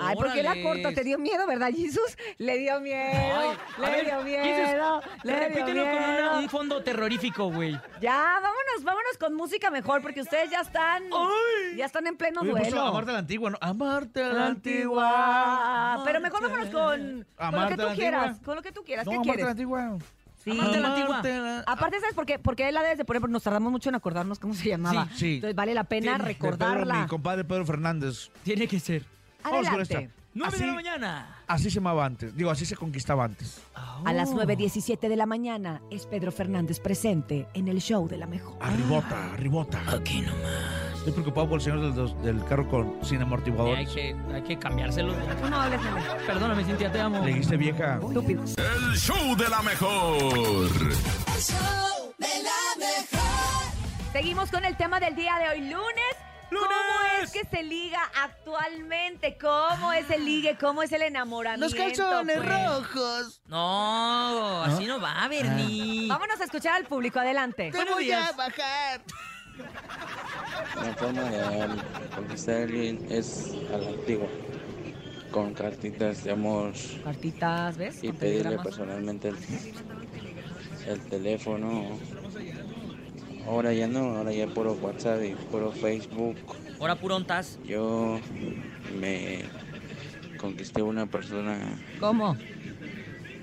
[0.00, 0.92] Ay, ¿por qué la corto?
[0.94, 2.16] ¿Te dio miedo, verdad, Jesús?
[2.38, 2.96] Le dio miedo.
[3.02, 5.00] Ay, le ver, dio Jesus, miedo.
[5.24, 7.72] Le dio Repítelo con una- un fondo terrorífico, güey.
[8.00, 11.04] Ya, vámonos, vámonos con música mejor porque ustedes ya están.
[11.76, 12.82] Ya están en pleno Oye, duelo.
[12.82, 13.58] Amarte a la antigua, ¿no?
[13.60, 16.02] Amarte a la antigua.
[16.04, 18.38] Pero mejor vámonos con, con lo que tú quieras.
[18.44, 19.06] Con lo que tú quieras.
[19.06, 19.50] No, ¿Qué amarte a la quieres?
[19.50, 19.98] antigua.
[20.42, 20.50] Sí.
[20.52, 21.20] Amarte la antigua.
[21.22, 22.38] La- Aparte, ¿sabes por qué?
[22.38, 25.06] Porque él la debes de poner, porque nos tardamos mucho en acordarnos cómo se llamaba.
[25.12, 25.34] Sí, sí.
[25.34, 27.02] Entonces vale la pena Pedro, recordarla.
[27.02, 28.30] mi compadre Pedro Fernández.
[28.42, 29.04] Tiene que ser.
[29.42, 29.94] Vamos con Adelante.
[30.04, 30.14] esta.
[30.32, 31.36] 9 de Así- la mañana.
[31.48, 32.36] Así se llamaba antes.
[32.36, 33.60] Digo, así se conquistaba antes.
[33.74, 38.26] A las 9.17 de la mañana es Pedro Fernández presente en el show de la
[38.26, 38.56] mejor.
[38.60, 39.80] Arribota, arribota.
[39.88, 40.98] Aquí nomás.
[40.98, 43.88] Estoy preocupado por el señor del, dos- del carro con sin Hay amortiguadores.
[43.90, 45.14] que, hay que cambiárselo.
[45.48, 46.00] No hables, nene.
[46.26, 47.24] Perdóname, Cintia, te amo.
[47.24, 47.94] Le dijiste vieja.
[47.96, 48.44] Estúpido.
[48.44, 50.16] El show de la mejor.
[50.22, 53.72] El show de la mejor.
[54.12, 56.14] Seguimos con el tema del día de hoy, lunes.
[56.50, 59.36] ¿Cómo es que se liga actualmente?
[59.40, 60.56] ¿Cómo es el ligue?
[60.58, 61.64] ¿Cómo es el enamoramiento?
[61.66, 62.48] Los calzones pues?
[62.48, 63.40] rojos.
[63.46, 66.08] No, así no va, Bernie.
[66.08, 67.70] Vámonos a escuchar al público, adelante.
[67.70, 68.30] Te voy días.
[68.32, 69.00] a bajar.
[70.76, 71.68] La forma de
[72.16, 74.28] conquistar a alguien es a la antigua,
[75.30, 76.72] con cartitas de amor
[77.04, 78.02] Cartitas, ¿ves?
[78.02, 78.66] y Con pedirle telegramas.
[78.66, 79.36] personalmente el,
[80.86, 81.98] el teléfono.
[83.46, 86.36] Ahora ya no, ahora ya puro WhatsApp y puro Facebook.
[86.78, 87.58] Ahora purontas.
[87.64, 88.20] Yo
[88.92, 89.44] me
[90.38, 92.36] conquisté a una persona ¿Cómo?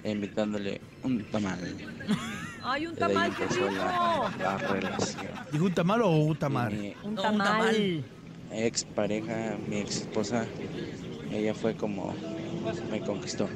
[0.04, 1.60] invitándole un tamal.
[2.64, 3.66] Ay, un tamal, qué rico.
[3.72, 5.32] la, la relación.
[5.52, 6.72] ¿Dijo un tamal o un tamar?
[6.72, 7.46] Mi Un No, tamal.
[7.46, 8.06] tamal.
[8.52, 10.48] ex pareja, mi ex esposa,
[11.32, 12.14] ella fue como
[12.90, 13.50] me conquistó.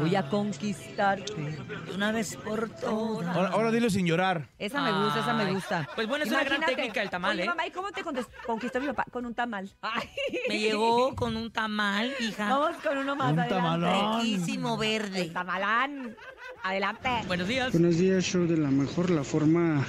[0.00, 1.32] Voy a conquistarte.
[1.34, 3.34] De Una vez por todas.
[3.36, 4.48] Ahora, ahora dilo sin llorar.
[4.58, 5.88] Esa me gusta, esa me gusta.
[5.94, 7.46] Pues bueno, es una gran Imagínate, técnica el tamal, Oye, ¿eh?
[7.46, 8.02] mamá, ¿y cómo te
[8.46, 9.04] conquistó mi papá?
[9.10, 9.70] Con un tamal.
[9.82, 10.08] Ay.
[10.48, 12.48] Me llegó con un tamal, hija.
[12.50, 13.54] Vamos con uno más Un adelante.
[13.54, 14.20] tamalón.
[14.22, 15.24] Riquísimo El verde.
[15.30, 16.16] tamalán.
[16.62, 17.08] Adelante.
[17.26, 17.72] Buenos días.
[17.72, 19.10] Buenos días, show de la mejor.
[19.10, 19.84] La forma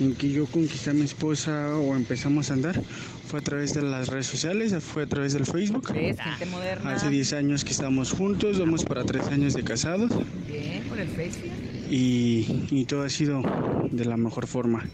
[0.00, 2.80] en que yo conquisté a mi esposa o empezamos a andar
[3.28, 5.92] fue a través de las redes sociales, fue a través del Facebook.
[5.92, 6.92] Gente moderna.
[6.92, 10.10] Hace 10 años que estamos juntos, vamos para 3 años de casados
[10.46, 11.50] Bien, por el Facebook.
[11.90, 13.42] y, y todo ha sido
[13.90, 14.84] de la mejor forma.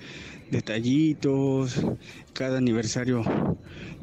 [0.50, 1.80] Detallitos,
[2.32, 3.22] cada aniversario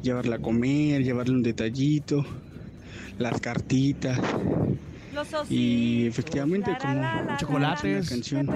[0.02, 2.24] llevarla a comer, llevarle un detallito,
[3.18, 4.18] las cartitas
[5.14, 5.50] Los ositos.
[5.50, 8.04] y efectivamente como la, la, Chocolates.
[8.04, 8.46] la canción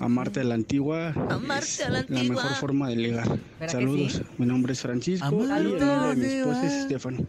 [0.00, 2.22] Amarte a la antigua Amarte es a la antigua.
[2.42, 3.38] mejor forma de ligar.
[3.68, 4.22] Saludos, sí?
[4.38, 7.26] mi nombre es Francisco Amarte y el la nombre de mi esposa es Stephanie.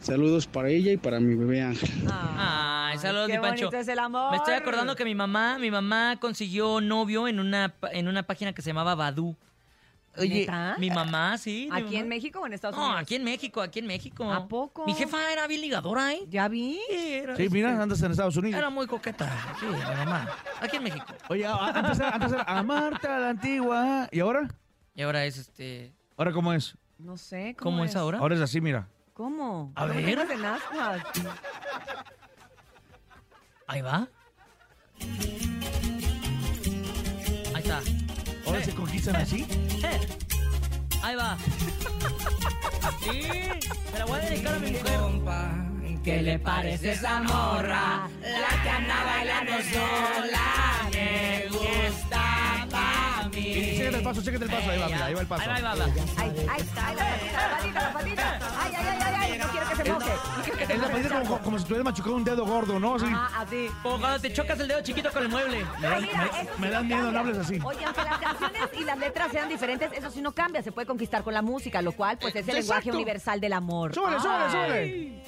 [0.00, 1.88] Saludos para ella y para mi bebé Ángel.
[2.10, 3.66] Ay, saludos, qué mi Pancho.
[3.66, 4.30] bonito es el amor.
[4.32, 8.24] Me estoy acordando que mi mamá, mi mamá consiguió novio en una, pa- en una
[8.24, 9.36] página que se llamaba Badu.
[10.18, 10.76] Oye, ¿Neta?
[10.78, 11.68] mi mamá, sí.
[11.72, 12.06] mi ¿Aquí en.
[12.08, 13.00] México o en Estados No, Unidos?
[13.02, 14.30] aquí en México, aquí en México.
[14.30, 14.84] ¿A poco?
[14.84, 16.24] Mi jefa era bien ligadora, ¿eh?
[16.28, 16.78] ¿Ya vi?
[16.90, 18.58] Era, Sí, mira, este, andas en Estados Unidos.
[18.58, 20.28] Era muy coqueta, sí, mi mamá.
[20.60, 21.06] Aquí en México.
[21.30, 24.08] Oye, a- antes era, antes era amarte a la antigua.
[24.12, 24.48] ¿Y ahora?
[24.94, 25.94] Y ahora es este.
[26.18, 26.76] ¿Ahora cómo es?
[26.98, 27.56] No sé.
[27.58, 28.18] ¿Cómo, ¿Cómo es ahora?
[28.18, 28.88] Ahora es así, mira.
[29.14, 29.72] ¿Cómo?
[29.76, 30.04] A No ver.
[30.04, 31.02] tengas en ascuas.
[33.66, 34.08] Ahí va.
[38.52, 38.66] ¿Ahora Eh.
[38.66, 39.46] se conquistan así?
[39.82, 40.00] Eh.
[41.02, 41.36] Ahí va.
[43.02, 43.22] Sí,
[43.92, 45.00] me la voy a dedicar a mi mujer.
[46.04, 48.08] ¿Qué le parece esa morra?
[48.22, 52.31] La que anda bailando sola me gusta
[53.32, 53.42] mí.
[53.54, 54.70] Chéquete el paso, chéquete el paso.
[54.70, 55.42] Ahí va, mira, ahí va el paso.
[55.42, 55.92] Ahí va, ahí va, va.
[56.18, 58.38] Ay, ay, ay, la patita, la patita, la patita.
[58.62, 60.10] Ay, ay, ay, ay, ay, no quiero que se moje.
[60.36, 62.78] No quiero que se Es la patita como, como si tuvieras machucado un dedo gordo,
[62.78, 62.94] ¿no?
[62.96, 63.06] Así.
[63.08, 63.68] Ah, así.
[63.82, 65.64] Como cuando te chocas el dedo chiquito con el mueble.
[65.80, 67.58] Me da, Ay, mira, me- me sí da no miedo, no hables así.
[67.64, 70.62] Oye, aunque las canciones y las letras sean diferentes, eso sí no cambia.
[70.62, 72.74] Se puede conquistar con la música, lo cual, pues, es el Exacto.
[72.74, 73.94] lenguaje universal del amor.
[73.94, 75.22] Súbele, súbele, súbele.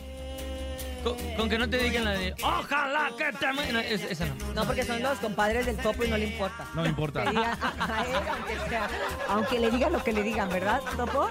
[1.05, 3.71] Con, con que no te digan la de Ojalá que te ame-".
[3.73, 4.35] No, es- esa no.
[4.55, 6.67] No, porque son los compadres del topo y no le importa.
[6.75, 7.25] No me importa.
[7.25, 8.89] Que digan a a él, aunque, sea-
[9.29, 11.29] aunque le digan lo que le digan, ¿verdad, Topo?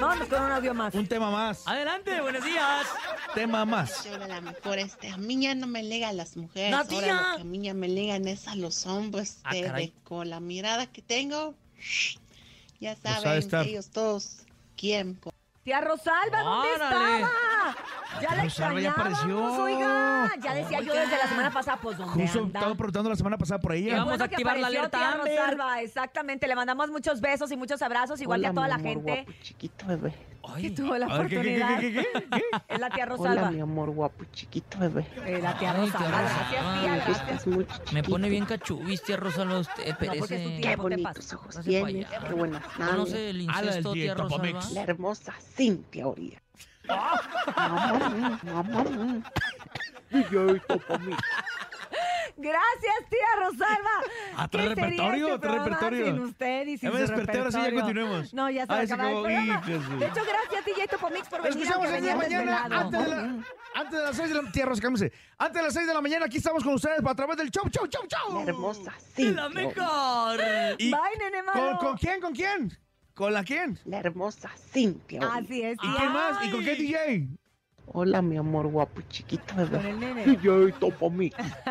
[0.00, 0.94] Vámonos con un audio más.
[0.94, 1.66] Un tema más.
[1.66, 2.86] Adelante, buenos días.
[3.34, 4.04] Tema más.
[4.04, 6.70] Yo la mejor, este, a mí ya no me lega a las mujeres.
[6.70, 9.38] ¡La Ahora lo que a mí ya me legan es a los hombres.
[9.44, 9.86] Ah, de- caray.
[9.86, 11.54] de- con la mirada que tengo,
[12.80, 14.38] ya Pues saben, ellos todos
[14.76, 15.18] quieren.
[15.64, 17.16] Tía Rosalba, ¿dónde Órale.
[17.22, 17.30] estaba?
[18.20, 19.64] Ya la Rosalba ya extrañábamos, apareció.
[19.64, 20.30] oiga.
[20.42, 22.58] Ya decía yo desde la semana pasada, pues, ¿dónde Justo anda?
[22.60, 23.92] estaba preguntando la semana pasada por Y ella.
[23.96, 25.38] vamos Bueno a que activar la apareció alerta tía Amber.
[25.38, 26.46] Rosalba, exactamente.
[26.46, 29.24] Le mandamos muchos besos y muchos abrazos, igual que a toda mi la amor, gente
[29.24, 30.14] guapo, chiquito bebé.
[30.60, 31.80] Que tuvo la A ver, ¿qué, qué, oportunidad.
[31.80, 32.42] qué, qué, qué, qué?
[32.74, 33.50] Es la tía Hola, Rosalba.
[33.50, 35.06] mi amor guapo, chiquito bebé.
[35.26, 36.08] Eh, la tía Ay, Rosalba.
[36.20, 37.92] Gracias, tía, Me gracias.
[37.92, 40.48] Me pone bien cachubis, tía Rosalba, usted, No, porque es tu perece.
[40.48, 40.60] tía.
[40.60, 41.36] Qué te bonitos pasa.
[41.36, 42.62] ojos tienes, qué buenas.
[42.76, 44.60] ¿Conoce el incesto, tía Rosalba?
[44.72, 46.42] La hermosa Cintia Urias.
[47.56, 49.32] Mamá, mamá.
[50.10, 51.18] DJ Topomix.
[52.36, 54.48] Gracias, tía Rosalba.
[54.50, 56.06] ¿Qué sería repertorio, este trae programa repertorio.
[56.06, 58.34] Sin usted y sin Ya me desperté, ahora sí, ya continuemos.
[58.34, 59.60] No, ya se Ah, a el programa.
[59.66, 61.58] De hecho, gracias, DJ Topomix, por venir.
[61.58, 64.72] escuchamos el día de mañana antes de, la, antes de las 6 de la Tierra,
[64.80, 65.12] cálmese.
[65.38, 67.68] Antes de las 6 de la mañana aquí estamos con ustedes a través del show,
[67.70, 68.38] show, show, show.
[68.44, 69.48] La hermosa ¡La Cintia.
[69.50, 70.40] mejor!
[70.78, 71.78] Y- Bye, nene ¿Con, malo.
[71.78, 72.20] ¿Con quién?
[72.20, 72.78] ¿Con quién?
[73.14, 73.78] ¿Con la quién?
[73.84, 75.20] La hermosa Cintia.
[75.34, 75.78] Así es.
[75.80, 76.44] ¿Y quién más?
[76.44, 77.28] ¿Y con qué DJ?
[77.86, 79.76] Hola, mi amor guapo, chiquito bebé.
[79.76, 80.24] Con el nene.
[80.26, 81.36] DJ Topomix.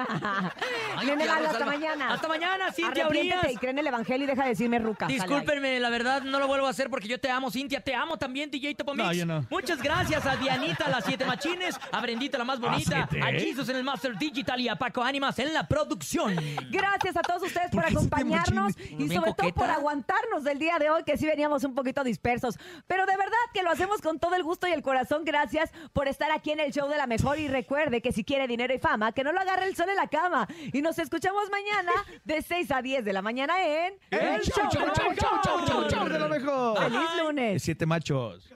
[0.95, 2.13] Ay, Nene hasta mañana.
[2.13, 3.51] Hasta mañana, Cintia Urias.
[3.51, 5.07] y cree en el evangelio y deja de decirme ruca.
[5.07, 7.81] Discúlpenme, la verdad no lo vuelvo a hacer porque yo te amo, Cintia.
[7.81, 8.77] Te amo también, DJ.
[8.95, 9.45] No, yo no.
[9.49, 13.39] Muchas gracias a Dianita, las siete machines, a Brendita, la más bonita, siete, a ¿eh?
[13.39, 16.35] Jesus en el Master Digital y a Paco Ánimas en la producción.
[16.69, 20.59] Gracias a todos ustedes por ¿Por qué siete acompañarnos y sobre todo por aguantarnos del
[20.59, 22.57] día de hoy, que sí veníamos un poquito dispersos.
[22.87, 25.23] Pero de verdad que lo hacemos con todo el gusto y el corazón.
[25.25, 27.39] Gracias por estar aquí en el show de la mejor.
[27.39, 29.95] Y recuerde que si quiere dinero y fama, que no lo agarre el sol en
[29.95, 30.47] la cama.
[30.71, 31.91] Y nos escuchamos mañana
[32.23, 35.89] de 6 a 10 de la mañana en El show, show, show, show, show, show,
[35.89, 36.77] show de la mejor.
[36.77, 37.63] ¡Feliz lunes!
[37.63, 38.53] Siete machos.